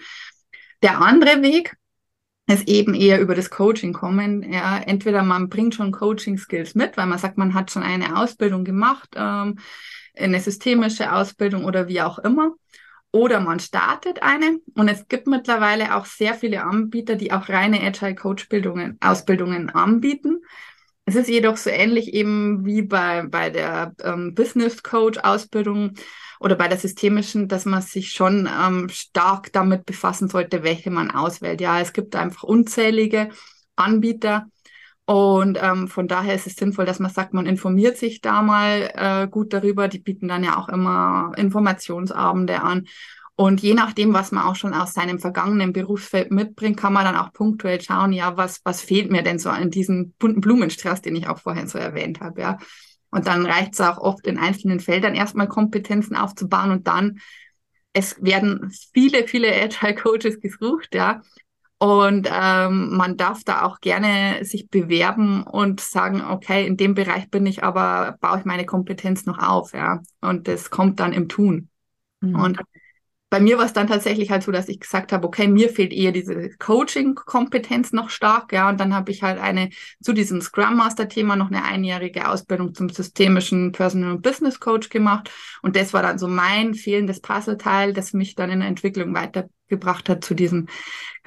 Der 0.83 1.01
andere 1.01 1.43
Weg, 1.43 1.77
ist 2.47 2.69
eben 2.69 2.95
eher 2.95 3.21
über 3.21 3.35
das 3.35 3.51
Coaching 3.51 3.93
kommen. 3.93 4.53
Ja, 4.53 4.79
entweder 4.79 5.23
man 5.23 5.49
bringt 5.49 5.75
schon 5.75 5.93
Coaching-Skills 5.93 6.75
mit, 6.75 6.97
weil 6.97 7.07
man 7.07 7.19
sagt, 7.19 7.39
man 7.39 7.55
hat 7.55 7.71
schon 7.71 7.83
eine 7.83 8.19
Ausbildung 8.19 8.65
gemacht, 8.65 9.11
ähm, 9.17 9.59
eine 10.17 10.41
systemische 10.41 11.13
Ausbildung 11.13 11.65
oder 11.65 11.89
wie 11.89 12.03
auch 12.03 12.19
immer. 12.19 12.53
Oder 13.13 13.41
man 13.41 13.61
startet 13.61 14.23
eine. 14.23 14.59
Und 14.75 14.89
es 14.89 15.07
gibt 15.07 15.27
mittlerweile 15.27 15.95
auch 15.95 16.07
sehr 16.07 16.35
viele 16.35 16.65
Anbieter, 16.65 17.15
die 17.15 17.31
auch 17.33 17.49
reine 17.49 17.81
Agile 17.81 18.15
Coach 18.15 18.49
Bildungen, 18.49 18.97
Ausbildungen 19.01 19.71
anbieten. 19.71 20.41
Es 21.05 21.15
ist 21.15 21.29
jedoch 21.29 21.57
so 21.57 21.69
ähnlich 21.69 22.15
eben 22.15 22.65
wie 22.65 22.83
bei, 22.83 23.25
bei 23.27 23.51
der 23.51 23.93
ähm, 24.03 24.35
Business 24.35 24.83
Coach 24.83 25.19
Ausbildung 25.19 25.95
oder 26.43 26.57
bei 26.57 26.69
der 26.69 26.79
systemischen, 26.79 27.49
dass 27.49 27.65
man 27.65 27.83
sich 27.83 28.13
schon 28.13 28.49
ähm, 28.49 28.89
stark 28.91 29.53
damit 29.53 29.87
befassen 29.87 30.29
sollte, 30.29 30.63
welche 30.63 30.91
man 30.91 31.11
auswählt. 31.11 31.61
Ja, 31.61 31.81
es 31.81 31.93
gibt 31.93 32.17
einfach 32.17 32.43
unzählige 32.43 33.31
Anbieter 33.77 34.47
und 35.05 35.59
ähm, 35.61 35.89
von 35.89 36.07
daher 36.07 36.35
ist 36.35 36.47
es 36.47 36.55
sinnvoll, 36.57 36.87
dass 36.87 37.01
man 37.01 37.11
sagt, 37.11 37.35
man 37.35 37.47
informiert 37.47 37.97
sich 37.97 38.21
da 38.21 38.41
mal 38.43 38.91
äh, 38.95 39.29
gut 39.29 39.53
darüber. 39.53 39.89
Die 39.89 39.99
bieten 39.99 40.29
dann 40.29 40.45
ja 40.45 40.57
auch 40.57 40.69
immer 40.69 41.33
Informationsabende 41.37 42.63
an. 42.63 42.87
Und 43.35 43.61
je 43.63 43.75
nachdem, 43.75 44.13
was 44.15 44.31
man 44.31 44.45
auch 44.45 44.55
schon 44.55 44.75
aus 44.75 44.93
seinem 44.93 45.19
vergangenen 45.19 45.73
Berufsfeld 45.73 46.31
mitbringt, 46.31 46.77
kann 46.77 46.93
man 46.93 47.05
dann 47.05 47.17
auch 47.17 47.33
punktuell 47.33 47.81
schauen, 47.81 48.13
ja, 48.13 48.37
was, 48.37 48.61
was 48.65 48.83
fehlt 48.83 49.11
mir 49.11 49.23
denn 49.23 49.39
so 49.39 49.49
an 49.51 49.71
diesem 49.71 50.13
bunten 50.19 50.41
Blumenstrauß, 50.41 51.03
den 51.03 51.17
ich 51.17 51.29
auch 51.29 51.39
vorhin 51.39 51.67
so 51.67 51.79
erwähnt 51.79 52.21
habe, 52.21 52.41
ja. 52.41 52.59
Und 53.13 53.29
dann 53.29 53.47
reicht 53.47 53.75
es 53.75 53.81
auch 53.81 53.99
oft 53.99 54.27
in 54.27 54.39
einzelnen 54.39 54.81
Feldern 54.81 55.15
erstmal 55.15 55.47
Kompetenzen 55.47 56.17
aufzubauen 56.17 56.73
und 56.73 56.89
dann 56.89 57.21
es 57.93 58.23
werden 58.23 58.73
viele, 58.95 59.29
viele 59.29 59.49
Agile 59.55 59.95
Coaches 59.95 60.41
gesucht, 60.41 60.95
ja. 60.95 61.21
Und 61.79 62.29
ähm, 62.33 62.97
man 62.97 63.17
darf 63.17 63.43
da 63.45 63.63
auch 63.63 63.81
gerne 63.81 64.45
sich 64.45 64.71
bewerben 64.71 65.43
und 65.43 65.81
sagen, 65.81 66.23
okay, 66.23 66.67
in 66.67 66.77
dem 66.77 66.95
Bereich 66.95 67.29
bin 67.29 67.45
ich, 67.45 67.65
aber 67.65 68.17
baue 68.21 68.39
ich 68.39 68.45
meine 68.45 68.65
Kompetenz 68.65 69.27
noch 69.27 69.39
auf, 69.39 69.75
ja. 69.75 70.01
Und 70.21 70.49
das 70.49 70.71
kommt 70.71 71.01
dann 71.01 71.13
im 71.13 71.29
Tun. 71.29 71.69
Mhm. 72.21 72.35
Und 72.37 72.61
bei 73.33 73.41
mir 73.41 73.57
war 73.57 73.65
es 73.65 73.73
dann 73.73 73.87
tatsächlich 73.87 74.31
halt 74.31 74.43
so, 74.43 74.53
dass 74.53 74.69
ich 74.69 74.79
gesagt 74.79 75.11
habe, 75.11 75.27
okay, 75.27 75.49
mir 75.49 75.71
fehlt 75.71 75.95
eher 75.95 76.13
diese 76.13 76.51
Coaching-Kompetenz 76.59 77.91
noch 77.93 78.11
stark, 78.11 78.53
ja, 78.53 78.69
und 78.69 78.79
dann 78.79 78.95
habe 78.95 79.11
ich 79.11 79.23
halt 79.23 79.41
eine 79.41 79.71
zu 80.03 80.13
diesem 80.13 80.43
Scrum 80.43 80.77
Master-Thema 80.77 81.35
noch 81.35 81.47
eine 81.47 81.65
einjährige 81.65 82.29
Ausbildung 82.29 82.75
zum 82.75 82.91
systemischen 82.91 83.73
Personal 83.73 84.19
Business 84.19 84.61
Coach 84.61 84.91
gemacht. 84.91 85.31
Und 85.63 85.77
das 85.77 85.95
war 85.95 86.03
dann 86.03 86.19
so 86.19 86.29
mein 86.29 86.75
fehlendes 86.75 87.21
Puzzleteil, 87.21 87.95
das 87.95 88.13
mich 88.13 88.35
dann 88.35 88.51
in 88.51 88.61
der 88.61 88.69
Entwicklung 88.69 89.15
weitergebracht 89.15 90.11
hat 90.11 90.23
zu 90.23 90.35
diesem 90.35 90.69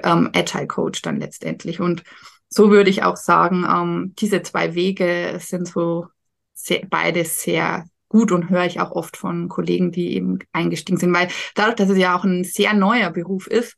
ähm, 0.04 0.30
Agile 0.36 0.68
Coach 0.68 1.02
dann 1.02 1.20
letztendlich. 1.20 1.80
Und 1.80 2.04
so 2.50 2.70
würde 2.70 2.92
ich 2.92 3.02
auch 3.02 3.18
sagen, 3.18 3.66
ähm, 3.68 4.14
diese 4.20 4.44
zwei 4.44 4.76
Wege 4.76 5.40
sind 5.42 5.68
so 5.68 6.06
sehr, 6.54 6.84
beide 6.88 7.26
sehr 7.26 7.88
gut 8.16 8.32
und 8.32 8.50
höre 8.50 8.64
ich 8.64 8.80
auch 8.80 8.92
oft 8.92 9.18
von 9.18 9.50
Kollegen, 9.50 9.92
die 9.92 10.16
eben 10.16 10.40
eingestiegen 10.54 10.98
sind, 10.98 11.14
weil 11.14 11.28
dadurch, 11.54 11.76
dass 11.76 11.90
es 11.90 11.98
ja 11.98 12.18
auch 12.18 12.24
ein 12.24 12.46
sehr 12.46 12.74
neuer 12.74 13.10
Beruf 13.10 13.46
ist, 13.46 13.76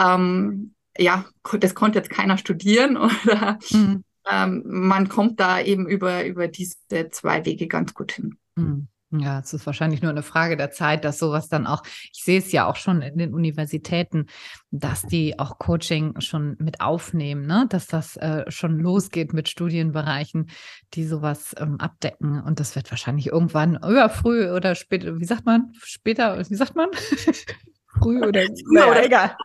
ähm, 0.00 0.74
ja, 0.96 1.26
das 1.60 1.74
konnte 1.74 1.98
jetzt 1.98 2.08
keiner 2.08 2.38
studieren 2.38 2.96
oder 3.24 3.58
mhm. 3.70 4.04
ähm, 4.30 4.62
man 4.64 5.10
kommt 5.10 5.38
da 5.38 5.60
eben 5.60 5.86
über, 5.86 6.24
über 6.24 6.48
diese 6.48 6.76
zwei 7.10 7.44
Wege 7.44 7.66
ganz 7.66 7.92
gut 7.92 8.12
hin. 8.12 8.38
Mhm. 8.56 8.88
Ja, 9.16 9.38
es 9.38 9.52
ist 9.52 9.66
wahrscheinlich 9.66 10.02
nur 10.02 10.10
eine 10.10 10.22
Frage 10.22 10.56
der 10.56 10.72
Zeit, 10.72 11.04
dass 11.04 11.18
sowas 11.18 11.48
dann 11.48 11.66
auch, 11.66 11.82
ich 12.12 12.24
sehe 12.24 12.38
es 12.38 12.50
ja 12.50 12.66
auch 12.66 12.74
schon 12.76 13.00
in 13.00 13.16
den 13.16 13.32
Universitäten, 13.32 14.26
dass 14.72 15.02
die 15.02 15.38
auch 15.38 15.58
Coaching 15.58 16.20
schon 16.20 16.56
mit 16.58 16.80
aufnehmen, 16.80 17.46
ne? 17.46 17.66
dass 17.68 17.86
das 17.86 18.16
äh, 18.16 18.44
schon 18.50 18.78
losgeht 18.78 19.32
mit 19.32 19.48
Studienbereichen, 19.48 20.50
die 20.94 21.04
sowas 21.04 21.54
ähm, 21.58 21.76
abdecken. 21.78 22.40
Und 22.40 22.58
das 22.58 22.74
wird 22.74 22.90
wahrscheinlich 22.90 23.28
irgendwann, 23.28 23.78
ja, 23.84 24.08
früh 24.08 24.50
oder 24.50 24.74
später, 24.74 25.20
wie 25.20 25.24
sagt 25.24 25.46
man, 25.46 25.72
später, 25.82 26.38
wie 26.48 26.54
sagt 26.54 26.74
man? 26.74 26.88
früh 28.00 28.20
oder, 28.20 28.44
naja, 28.72 28.90
oder 28.90 29.04
egal. 29.04 29.36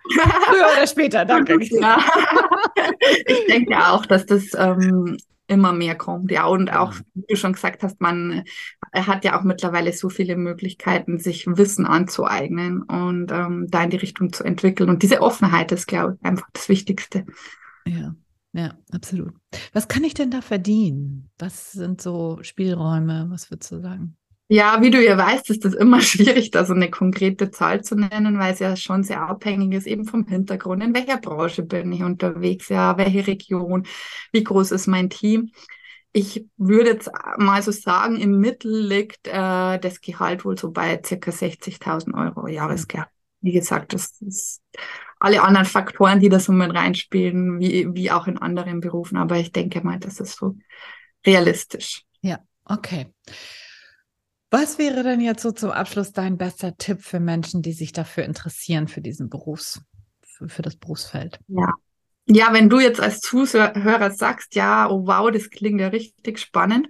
Früher 0.47 0.67
oder 0.77 0.87
später, 0.87 1.25
danke. 1.25 1.59
Ja. 1.71 1.99
Ich 3.27 3.45
denke 3.47 3.77
auch, 3.77 4.05
dass 4.05 4.25
das 4.25 4.53
ähm, 4.57 5.17
immer 5.49 5.73
mehr 5.73 5.95
kommt. 5.95 6.31
Ja, 6.31 6.45
und 6.45 6.71
auch, 6.71 6.93
wie 7.13 7.25
du 7.27 7.35
schon 7.35 7.53
gesagt 7.53 7.83
hast, 7.83 7.99
man 7.99 8.43
hat 8.93 9.25
ja 9.25 9.37
auch 9.37 9.43
mittlerweile 9.43 9.91
so 9.93 10.09
viele 10.09 10.35
Möglichkeiten, 10.35 11.19
sich 11.19 11.47
Wissen 11.47 11.85
anzueignen 11.85 12.83
und 12.83 13.31
ähm, 13.31 13.67
da 13.69 13.83
in 13.83 13.89
die 13.89 13.97
Richtung 13.97 14.31
zu 14.31 14.43
entwickeln. 14.43 14.89
Und 14.89 15.03
diese 15.03 15.21
Offenheit 15.21 15.71
ist, 15.71 15.87
glaube 15.87 16.17
ich, 16.19 16.25
einfach 16.25 16.47
das 16.53 16.69
Wichtigste. 16.69 17.25
Ja. 17.85 18.15
Ja, 18.51 18.73
absolut. 18.91 19.33
Was 19.73 19.87
kann 19.87 20.03
ich 20.03 20.15
denn 20.15 20.31
da 20.31 20.41
verdienen? 20.41 21.29
Was 21.37 21.71
sind 21.71 22.01
so 22.01 22.39
Spielräume? 22.41 23.27
Was 23.29 23.51
würdest 23.51 23.71
du 23.71 23.79
sagen? 23.79 24.17
Ja, 24.51 24.81
wie 24.81 24.89
du 24.89 24.99
ja 25.03 25.15
weißt, 25.15 25.51
ist 25.51 25.63
das 25.63 25.75
immer 25.75 26.01
schwierig, 26.01 26.49
da 26.49 26.65
so 26.65 26.73
eine 26.73 26.89
konkrete 26.89 27.51
Zahl 27.51 27.83
zu 27.83 27.95
nennen, 27.95 28.39
weil 28.39 28.53
es 28.53 28.59
ja 28.59 28.75
schon 28.75 29.03
sehr 29.03 29.21
abhängig 29.21 29.73
ist 29.73 29.85
eben 29.85 30.05
vom 30.05 30.25
Hintergrund. 30.27 30.83
In 30.83 30.95
welcher 30.95 31.17
Branche 31.17 31.61
bin 31.61 31.91
ich 31.91 32.01
unterwegs? 32.01 32.67
Ja, 32.69 32.97
welche 32.97 33.27
Region? 33.27 33.85
Wie 34.31 34.43
groß 34.43 34.71
ist 34.71 34.87
mein 34.87 35.11
Team? 35.11 35.51
Ich 36.11 36.47
würde 36.57 36.89
jetzt 36.89 37.11
mal 37.37 37.61
so 37.61 37.71
sagen, 37.71 38.15
im 38.17 38.39
Mittel 38.39 38.87
liegt 38.87 39.27
äh, 39.27 39.77
das 39.77 40.01
Gehalt 40.01 40.43
wohl 40.43 40.57
so 40.57 40.71
bei 40.71 40.99
circa 41.05 41.31
60.000 41.31 42.15
Euro 42.15 42.47
Jahresgehalt. 42.47 43.09
Wie 43.41 43.51
gesagt, 43.51 43.93
das 43.93 44.19
ist 44.21 44.63
alle 45.19 45.43
anderen 45.43 45.67
Faktoren, 45.67 46.19
die 46.19 46.29
da 46.29 46.39
so 46.39 46.51
mit 46.51 46.73
reinspielen, 46.73 47.59
wie, 47.59 47.87
wie 47.93 48.09
auch 48.09 48.25
in 48.25 48.39
anderen 48.39 48.79
Berufen. 48.79 49.17
Aber 49.17 49.37
ich 49.37 49.51
denke 49.51 49.81
mal, 49.81 49.99
das 49.99 50.19
ist 50.19 50.37
so 50.37 50.55
realistisch. 51.23 52.03
Ja, 52.21 52.39
okay. 52.65 53.13
Was 54.51 54.79
wäre 54.79 55.03
denn 55.03 55.21
jetzt 55.21 55.43
so 55.43 55.51
zum 55.51 55.71
Abschluss 55.71 56.11
dein 56.11 56.37
bester 56.37 56.75
Tipp 56.77 57.01
für 57.01 57.19
Menschen, 57.19 57.61
die 57.61 57.73
sich 57.73 57.91
dafür 57.91 58.23
interessieren, 58.23 58.87
für 58.87 59.01
diesen 59.01 59.29
Berufs, 59.29 59.81
für, 60.21 60.49
für 60.49 60.61
das 60.61 60.75
Berufsfeld? 60.75 61.39
Ja. 61.47 61.73
Ja, 62.31 62.53
wenn 62.53 62.69
du 62.69 62.79
jetzt 62.79 62.99
als 62.99 63.21
Zuhörer 63.21 64.11
sagst, 64.11 64.53
ja, 64.53 64.87
oh 64.87 65.07
wow, 65.07 65.31
das 65.31 65.49
klingt 65.49 65.81
ja 65.81 65.87
richtig 65.87 66.37
spannend, 66.37 66.87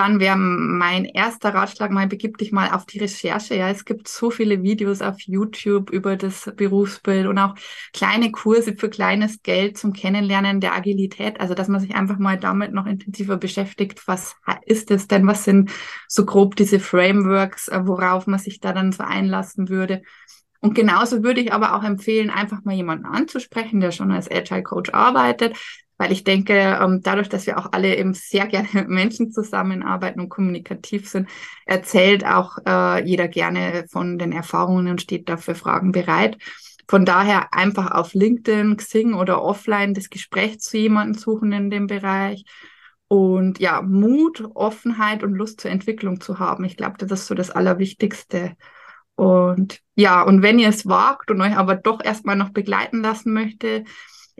dann 0.00 0.18
wäre 0.18 0.38
mein 0.38 1.04
erster 1.04 1.52
Ratschlag 1.52 1.90
mal, 1.90 2.06
begib 2.06 2.38
dich 2.38 2.52
mal 2.52 2.70
auf 2.70 2.86
die 2.86 3.00
Recherche. 3.00 3.54
Ja, 3.54 3.68
es 3.68 3.84
gibt 3.84 4.08
so 4.08 4.30
viele 4.30 4.62
Videos 4.62 5.02
auf 5.02 5.20
YouTube 5.20 5.90
über 5.90 6.16
das 6.16 6.50
Berufsbild 6.56 7.26
und 7.26 7.36
auch 7.36 7.54
kleine 7.92 8.32
Kurse 8.32 8.74
für 8.74 8.88
kleines 8.88 9.42
Geld 9.42 9.76
zum 9.76 9.92
Kennenlernen 9.92 10.60
der 10.60 10.74
Agilität. 10.74 11.38
Also, 11.38 11.52
dass 11.52 11.68
man 11.68 11.82
sich 11.82 11.94
einfach 11.94 12.18
mal 12.18 12.38
damit 12.38 12.72
noch 12.72 12.86
intensiver 12.86 13.36
beschäftigt. 13.36 14.08
Was 14.08 14.36
ist 14.64 14.90
es 14.90 15.06
denn? 15.06 15.26
Was 15.26 15.44
sind 15.44 15.70
so 16.08 16.24
grob 16.24 16.56
diese 16.56 16.80
Frameworks, 16.80 17.68
äh, 17.68 17.82
worauf 17.84 18.26
man 18.26 18.38
sich 18.38 18.58
da 18.58 18.72
dann 18.72 18.92
so 18.92 19.04
einlassen 19.04 19.68
würde? 19.68 20.00
Und 20.62 20.74
genauso 20.74 21.22
würde 21.22 21.42
ich 21.42 21.52
aber 21.52 21.74
auch 21.74 21.84
empfehlen, 21.84 22.30
einfach 22.30 22.64
mal 22.64 22.74
jemanden 22.74 23.04
anzusprechen, 23.04 23.80
der 23.80 23.92
schon 23.92 24.12
als 24.12 24.30
Agile 24.30 24.62
Coach 24.62 24.94
arbeitet, 24.94 25.58
weil 26.00 26.12
ich 26.12 26.24
denke, 26.24 26.54
ähm, 26.54 27.02
dadurch, 27.02 27.28
dass 27.28 27.46
wir 27.46 27.58
auch 27.58 27.72
alle 27.72 27.94
eben 27.94 28.14
sehr 28.14 28.46
gerne 28.46 28.68
mit 28.72 28.88
Menschen 28.88 29.32
zusammenarbeiten 29.32 30.18
und 30.20 30.30
kommunikativ 30.30 31.06
sind, 31.06 31.28
erzählt 31.66 32.24
auch 32.24 32.56
äh, 32.66 33.04
jeder 33.04 33.28
gerne 33.28 33.84
von 33.90 34.18
den 34.18 34.32
Erfahrungen 34.32 34.88
und 34.88 35.02
steht 35.02 35.28
dafür 35.28 35.54
Fragen 35.54 35.92
bereit. 35.92 36.38
Von 36.88 37.04
daher 37.04 37.52
einfach 37.52 37.90
auf 37.90 38.14
LinkedIn, 38.14 38.78
Xing 38.78 39.12
oder 39.12 39.42
offline 39.42 39.92
das 39.92 40.08
Gespräch 40.08 40.58
zu 40.60 40.78
jemandem 40.78 41.20
suchen 41.20 41.52
in 41.52 41.68
dem 41.68 41.86
Bereich. 41.86 42.46
Und 43.08 43.58
ja, 43.58 43.82
Mut, 43.82 44.42
Offenheit 44.54 45.22
und 45.22 45.34
Lust 45.34 45.60
zur 45.60 45.70
Entwicklung 45.70 46.22
zu 46.22 46.38
haben. 46.38 46.64
Ich 46.64 46.78
glaube, 46.78 46.96
das 46.96 47.10
ist 47.10 47.26
so 47.26 47.34
das 47.34 47.50
Allerwichtigste. 47.50 48.56
Und 49.16 49.80
ja, 49.96 50.22
und 50.22 50.40
wenn 50.40 50.58
ihr 50.58 50.70
es 50.70 50.86
wagt 50.86 51.30
und 51.30 51.42
euch 51.42 51.58
aber 51.58 51.74
doch 51.74 52.02
erstmal 52.02 52.36
noch 52.36 52.52
begleiten 52.52 53.02
lassen 53.02 53.34
möchte, 53.34 53.84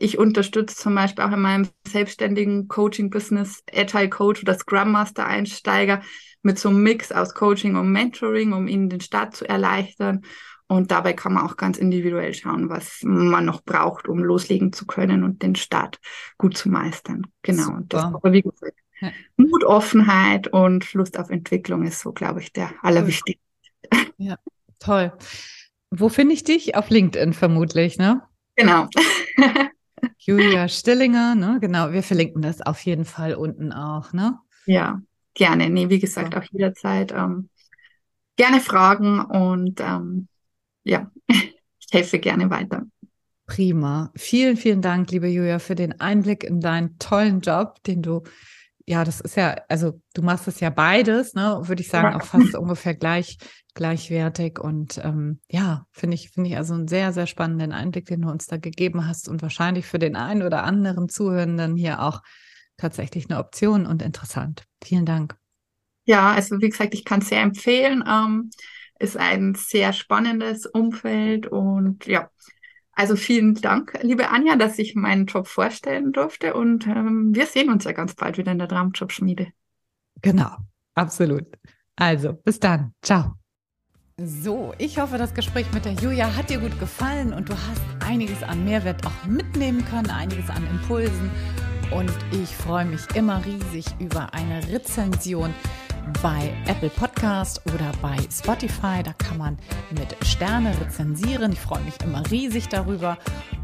ich 0.01 0.19
unterstütze 0.19 0.77
zum 0.77 0.95
Beispiel 0.95 1.25
auch 1.25 1.33
in 1.33 1.41
meinem 1.41 1.69
selbstständigen 1.87 2.69
Coaching-Business 2.69 3.63
Agile 3.73 4.09
Coach 4.09 4.43
oder 4.43 4.55
Scrum 4.55 4.93
Master 4.93 5.27
Einsteiger 5.27 6.01
mit 6.43 6.59
so 6.59 6.71
einem 6.71 6.83
Mix 6.83 7.13
aus 7.13 7.35
Coaching 7.35 7.77
und 7.77 7.93
Mentoring, 7.93 8.55
um 8.55 8.67
ihnen 8.67 8.89
den 8.89 9.03
Start 9.03 9.37
zu 9.37 9.47
erleichtern. 9.47 10.23
Und 10.69 10.91
dabei 10.91 11.13
kann 11.13 11.35
man 11.35 11.45
auch 11.45 11.57
ganz 11.57 11.77
individuell 11.77 12.33
schauen, 12.33 12.71
was 12.71 13.01
man 13.03 13.45
noch 13.45 13.63
braucht, 13.63 14.09
um 14.09 14.25
loslegen 14.25 14.73
zu 14.73 14.87
können 14.87 15.23
und 15.23 15.43
den 15.43 15.55
Start 15.55 15.99
gut 16.39 16.57
zu 16.57 16.71
meistern. 16.71 17.27
Genau. 17.43 17.65
Super. 17.65 17.85
Das 17.89 18.05
aber 18.05 18.33
wie 18.33 18.43
gesagt, 18.43 18.79
ja. 19.01 19.11
Mut, 19.37 19.65
Offenheit 19.65 20.49
und 20.49 20.95
Lust 20.95 21.19
auf 21.19 21.29
Entwicklung 21.29 21.85
ist 21.85 22.01
so, 22.01 22.13
glaube 22.13 22.41
ich, 22.41 22.53
der 22.53 22.73
allerwichtigste. 22.83 23.45
Ja, 24.17 24.39
toll. 24.79 25.13
Wo 25.91 26.09
finde 26.09 26.35
ich 26.35 26.45
dich? 26.45 26.77
Auf 26.77 26.89
LinkedIn 26.89 27.33
vermutlich, 27.33 27.99
ne? 27.99 28.23
Genau. 28.57 28.89
Julia 30.19 30.69
Stillinger, 30.69 31.35
ne? 31.35 31.59
Genau, 31.61 31.93
wir 31.93 32.03
verlinken 32.03 32.43
das 32.43 32.61
auf 32.61 32.81
jeden 32.85 33.05
Fall 33.05 33.35
unten 33.35 33.73
auch, 33.73 34.13
ne? 34.13 34.39
Ja, 34.67 35.01
gerne. 35.35 35.71
Nee, 35.71 35.89
wie 35.89 35.99
gesagt, 35.99 36.37
auch 36.37 36.45
jederzeit 36.51 37.13
ähm, 37.13 37.49
gerne 38.37 38.61
fragen 38.61 39.21
und 39.21 39.81
ähm, 39.81 40.29
ja, 40.85 41.11
ich 41.29 41.87
helfe 41.93 42.19
gerne 42.19 42.51
weiter. 42.51 42.87
Prima. 43.47 44.13
Vielen, 44.15 44.57
vielen 44.57 44.81
Dank, 44.81 45.11
liebe 45.11 45.27
Julia, 45.27 45.59
für 45.59 45.75
den 45.75 46.01
Einblick 46.01 46.45
in 46.45 46.61
deinen 46.61 46.99
tollen 46.99 47.41
Job, 47.41 47.83
den 47.83 48.01
du 48.01 48.23
ja, 48.91 49.05
das 49.05 49.21
ist 49.21 49.37
ja, 49.37 49.55
also 49.69 50.03
du 50.15 50.23
machst 50.23 50.49
es 50.49 50.59
ja 50.59 50.69
beides, 50.69 51.35
ne, 51.35 51.61
würde 51.63 51.81
ich 51.81 51.89
sagen, 51.89 52.17
auch 52.17 52.25
fast 52.27 52.57
ungefähr 52.57 52.93
gleich, 52.93 53.39
gleichwertig. 53.75 54.59
Und 54.59 54.99
ähm, 55.05 55.41
ja, 55.49 55.87
finde 55.93 56.17
ich, 56.17 56.31
finde 56.31 56.51
ich 56.51 56.57
also 56.57 56.75
einen 56.75 56.89
sehr, 56.89 57.13
sehr 57.13 57.29
spannenden 57.29 57.71
Einblick, 57.71 58.07
den 58.07 58.23
du 58.23 58.29
uns 58.31 58.49
da 58.49 58.57
gegeben 58.57 59.07
hast 59.07 59.29
und 59.29 59.43
wahrscheinlich 59.43 59.87
für 59.87 60.01
den 60.01 60.17
einen 60.17 60.43
oder 60.43 60.65
anderen 60.65 61.09
Zuhörenden 61.09 61.77
hier 61.77 62.03
auch 62.03 62.21
tatsächlich 62.79 63.31
eine 63.31 63.39
Option 63.39 63.87
und 63.87 64.03
interessant. 64.03 64.65
Vielen 64.83 65.07
Dank. 65.07 65.37
Ja, 66.05 66.33
also 66.33 66.61
wie 66.61 66.69
gesagt, 66.69 66.93
ich 66.95 67.05
kann 67.05 67.21
es 67.21 67.29
sehr 67.29 67.43
empfehlen. 67.43 68.03
Ähm, 68.05 68.51
ist 68.99 69.17
ein 69.17 69.55
sehr 69.55 69.93
spannendes 69.93 70.67
Umfeld 70.67 71.47
und 71.47 72.07
ja, 72.07 72.29
also 73.01 73.17
vielen 73.17 73.55
Dank, 73.55 73.99
liebe 74.03 74.29
Anja, 74.29 74.57
dass 74.57 74.79
ich 74.79 74.95
meinen 74.95 75.25
Job 75.25 75.49
vorstellen 75.49 76.13
durfte 76.13 76.53
und 76.53 76.87
ähm, 76.87 77.35
wir 77.35 77.47
sehen 77.47 77.71
uns 77.71 77.85
ja 77.85 77.93
ganz 77.93 78.15
bald 78.15 78.37
wieder 78.37 78.53
in 78.53 78.59
der 78.59 78.69
Traumjob-Schmiede. 78.69 79.47
Genau, 80.21 80.51
absolut. 80.95 81.47
Also, 81.97 82.35
bis 82.35 82.61
dann. 82.61 82.93
Ciao. 83.01 83.37
So, 84.23 84.75
ich 84.77 84.99
hoffe, 84.99 85.17
das 85.17 85.33
Gespräch 85.33 85.65
mit 85.73 85.87
der 85.87 85.93
Julia 85.95 86.37
hat 86.37 86.51
dir 86.51 86.59
gut 86.59 86.79
gefallen 86.79 87.33
und 87.33 87.49
du 87.49 87.55
hast 87.55 87.81
einiges 88.07 88.43
an 88.43 88.67
Mehrwert 88.67 89.07
auch 89.07 89.25
mitnehmen 89.27 89.83
können, 89.87 90.11
einiges 90.11 90.51
an 90.51 90.67
Impulsen. 90.67 91.31
Und 91.91 92.13
ich 92.33 92.55
freue 92.55 92.85
mich 92.85 93.01
immer 93.15 93.43
riesig 93.47 93.87
über 93.99 94.35
eine 94.35 94.61
Rezension 94.69 95.55
bei 96.23 96.53
Apple 96.67 96.91
Podcast 96.91 97.63
oder 97.73 97.93
bei 98.03 98.17
Spotify. 98.31 99.03
Da 99.03 99.13
kann 99.15 99.39
man 99.39 99.59
mit 99.91 100.17
Sterne 100.27 100.73
rezensieren. 100.81 101.53
Ich 101.53 101.61
freue 101.61 101.83
mich 101.83 101.95
immer 102.03 102.23
riesig 102.31 102.69
darüber. 102.69 103.19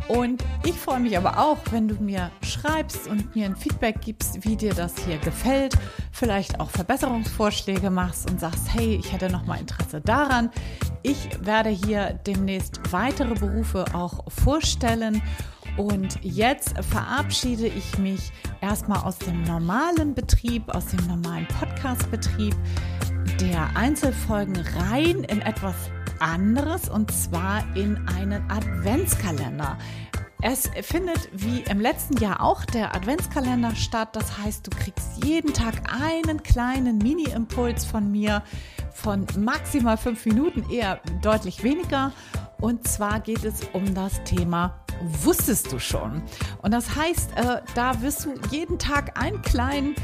Und 0.08 0.44
ich 0.64 0.74
freue 0.74 1.00
mich 1.00 1.16
aber 1.16 1.38
auch, 1.38 1.58
wenn 1.70 1.88
du 1.88 1.94
mir 1.96 2.30
schreibst 2.42 3.08
und 3.08 3.34
mir 3.34 3.46
ein 3.46 3.56
Feedback 3.56 4.00
gibst, 4.00 4.44
wie 4.44 4.56
dir 4.56 4.74
das 4.74 4.94
hier 5.04 5.18
gefällt. 5.18 5.76
Vielleicht 6.12 6.60
auch 6.60 6.70
Verbesserungsvorschläge 6.70 7.90
machst 7.90 8.30
und 8.30 8.40
sagst, 8.40 8.72
hey, 8.72 8.96
ich 8.96 9.12
hätte 9.12 9.30
noch 9.30 9.44
mal 9.46 9.58
Interesse 9.58 10.00
daran. 10.00 10.50
Ich 11.02 11.28
werde 11.40 11.70
hier 11.70 12.18
demnächst 12.26 12.80
weitere 12.92 13.34
Berufe 13.34 13.84
auch 13.92 14.24
vorstellen. 14.30 15.22
Und 15.76 16.18
jetzt 16.22 16.74
verabschiede 16.84 17.66
ich 17.66 17.98
mich 17.98 18.32
erstmal 18.60 19.02
aus 19.04 19.18
dem 19.18 19.42
normalen 19.42 20.14
Betrieb, 20.14 20.68
aus 20.74 20.86
dem 20.86 21.06
normalen 21.06 21.46
Podcast-Betrieb 21.48 22.54
der 23.40 23.76
Einzelfolgen 23.76 24.56
rein 24.78 25.24
in 25.24 25.42
etwas 25.42 25.74
anderes 26.18 26.88
und 26.88 27.10
zwar 27.10 27.62
in 27.76 27.98
einen 28.08 28.50
Adventskalender. 28.50 29.76
Es 30.42 30.70
findet 30.82 31.28
wie 31.32 31.60
im 31.62 31.80
letzten 31.80 32.18
Jahr 32.18 32.42
auch 32.42 32.64
der 32.64 32.94
Adventskalender 32.94 33.74
statt. 33.74 34.14
Das 34.14 34.38
heißt, 34.38 34.66
du 34.66 34.70
kriegst 34.70 35.24
jeden 35.24 35.52
Tag 35.52 35.74
einen 35.92 36.42
kleinen 36.42 36.98
Mini-Impuls 36.98 37.84
von 37.84 38.10
mir 38.12 38.42
von 38.92 39.26
maximal 39.38 39.96
fünf 39.96 40.24
Minuten, 40.24 40.70
eher 40.70 41.00
deutlich 41.22 41.62
weniger. 41.62 42.12
Und 42.60 42.86
zwar 42.86 43.20
geht 43.20 43.44
es 43.44 43.62
um 43.72 43.94
das 43.94 44.22
Thema 44.24 44.85
Wusstest 45.00 45.72
du 45.72 45.78
schon? 45.78 46.22
Und 46.62 46.72
das 46.72 46.96
heißt, 46.96 47.32
äh, 47.36 47.60
da 47.74 48.00
wirst 48.02 48.24
du 48.24 48.34
jeden 48.50 48.78
Tag 48.78 49.20
einen 49.20 49.42
kleinen 49.42 49.94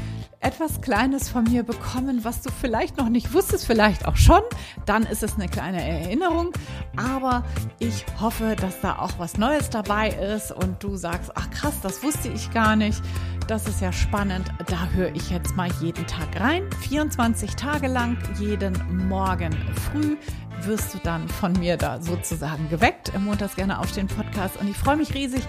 etwas 0.43 0.81
Kleines 0.81 1.29
von 1.29 1.45
mir 1.45 1.63
bekommen, 1.63 2.23
was 2.23 2.41
du 2.41 2.51
vielleicht 2.51 2.97
noch 2.97 3.09
nicht 3.09 3.33
wusstest, 3.33 3.65
vielleicht 3.65 4.05
auch 4.05 4.17
schon. 4.17 4.41
Dann 4.85 5.03
ist 5.03 5.23
es 5.23 5.35
eine 5.35 5.47
kleine 5.47 5.81
Erinnerung. 5.81 6.51
Aber 6.97 7.43
ich 7.79 8.05
hoffe, 8.19 8.55
dass 8.59 8.81
da 8.81 8.99
auch 8.99 9.11
was 9.17 9.37
Neues 9.37 9.69
dabei 9.69 10.09
ist 10.09 10.51
und 10.51 10.83
du 10.83 10.95
sagst, 10.95 11.31
ach 11.35 11.49
krass, 11.49 11.75
das 11.81 12.03
wusste 12.03 12.27
ich 12.29 12.51
gar 12.51 12.75
nicht. 12.75 13.01
Das 13.47 13.67
ist 13.67 13.81
ja 13.81 13.91
spannend. 13.91 14.51
Da 14.67 14.87
höre 14.93 15.13
ich 15.15 15.29
jetzt 15.29 15.55
mal 15.55 15.69
jeden 15.81 16.05
Tag 16.07 16.39
rein. 16.39 16.63
24 16.89 17.55
Tage 17.55 17.87
lang, 17.87 18.17
jeden 18.39 19.07
Morgen 19.07 19.53
früh 19.91 20.17
wirst 20.65 20.93
du 20.93 20.99
dann 21.03 21.27
von 21.27 21.53
mir 21.53 21.77
da 21.77 22.01
sozusagen 22.01 22.69
geweckt 22.69 23.11
im 23.15 23.25
Montags 23.25 23.55
gerne 23.55 23.79
aufstehen 23.79 24.07
Podcast. 24.07 24.57
Und 24.57 24.69
ich 24.69 24.77
freue 24.77 24.97
mich 24.97 25.13
riesig, 25.13 25.43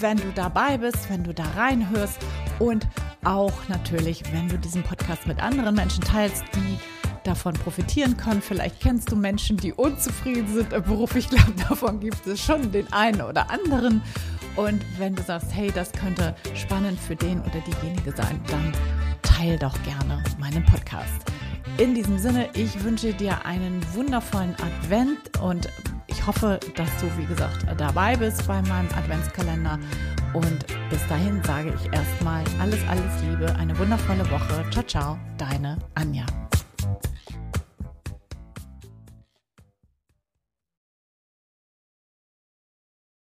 wenn 0.00 0.16
du 0.16 0.32
dabei 0.34 0.78
bist, 0.78 1.10
wenn 1.10 1.24
du 1.24 1.34
da 1.34 1.44
reinhörst 1.56 2.18
und 2.58 2.86
auch 3.24 3.52
natürlich, 3.68 4.22
wenn 4.32 4.48
du 4.48 4.58
diesen 4.58 4.82
Podcast 4.82 5.26
mit 5.26 5.42
anderen 5.42 5.74
Menschen 5.74 6.02
teilst, 6.04 6.44
die 6.54 6.78
davon 7.24 7.54
profitieren 7.54 8.16
können. 8.16 8.42
Vielleicht 8.42 8.80
kennst 8.80 9.12
du 9.12 9.16
Menschen, 9.16 9.56
die 9.56 9.72
unzufrieden 9.72 10.52
sind 10.52 10.72
im 10.72 10.82
Beruf. 10.82 11.14
Ich 11.16 11.28
glaube, 11.28 11.52
davon 11.68 12.00
gibt 12.00 12.26
es 12.26 12.40
schon 12.40 12.72
den 12.72 12.90
einen 12.92 13.20
oder 13.20 13.50
anderen. 13.50 14.02
Und 14.56 14.84
wenn 14.98 15.14
du 15.14 15.22
sagst, 15.22 15.54
hey, 15.54 15.70
das 15.72 15.92
könnte 15.92 16.34
spannend 16.54 16.98
für 16.98 17.14
den 17.14 17.40
oder 17.40 17.60
diejenige 17.60 18.12
sein, 18.12 18.40
dann 18.48 18.72
teil 19.22 19.58
doch 19.58 19.74
gerne 19.84 20.22
meinen 20.38 20.64
Podcast. 20.64 21.37
In 21.78 21.94
diesem 21.94 22.18
Sinne, 22.18 22.48
ich 22.54 22.82
wünsche 22.82 23.12
dir 23.12 23.46
einen 23.46 23.80
wundervollen 23.94 24.56
Advent 24.56 25.40
und 25.40 25.68
ich 26.08 26.26
hoffe, 26.26 26.58
dass 26.74 26.88
du, 27.00 27.06
wie 27.16 27.24
gesagt, 27.24 27.66
dabei 27.78 28.16
bist 28.16 28.48
bei 28.48 28.60
meinem 28.62 28.88
Adventskalender. 28.96 29.78
Und 30.34 30.66
bis 30.90 31.06
dahin 31.08 31.40
sage 31.44 31.72
ich 31.78 31.92
erstmal 31.92 32.42
alles, 32.60 32.80
alles 32.88 33.22
Liebe, 33.22 33.54
eine 33.54 33.78
wundervolle 33.78 34.28
Woche. 34.28 34.64
Ciao, 34.72 34.84
ciao, 34.86 35.18
deine 35.38 35.78
Anja. 35.94 36.26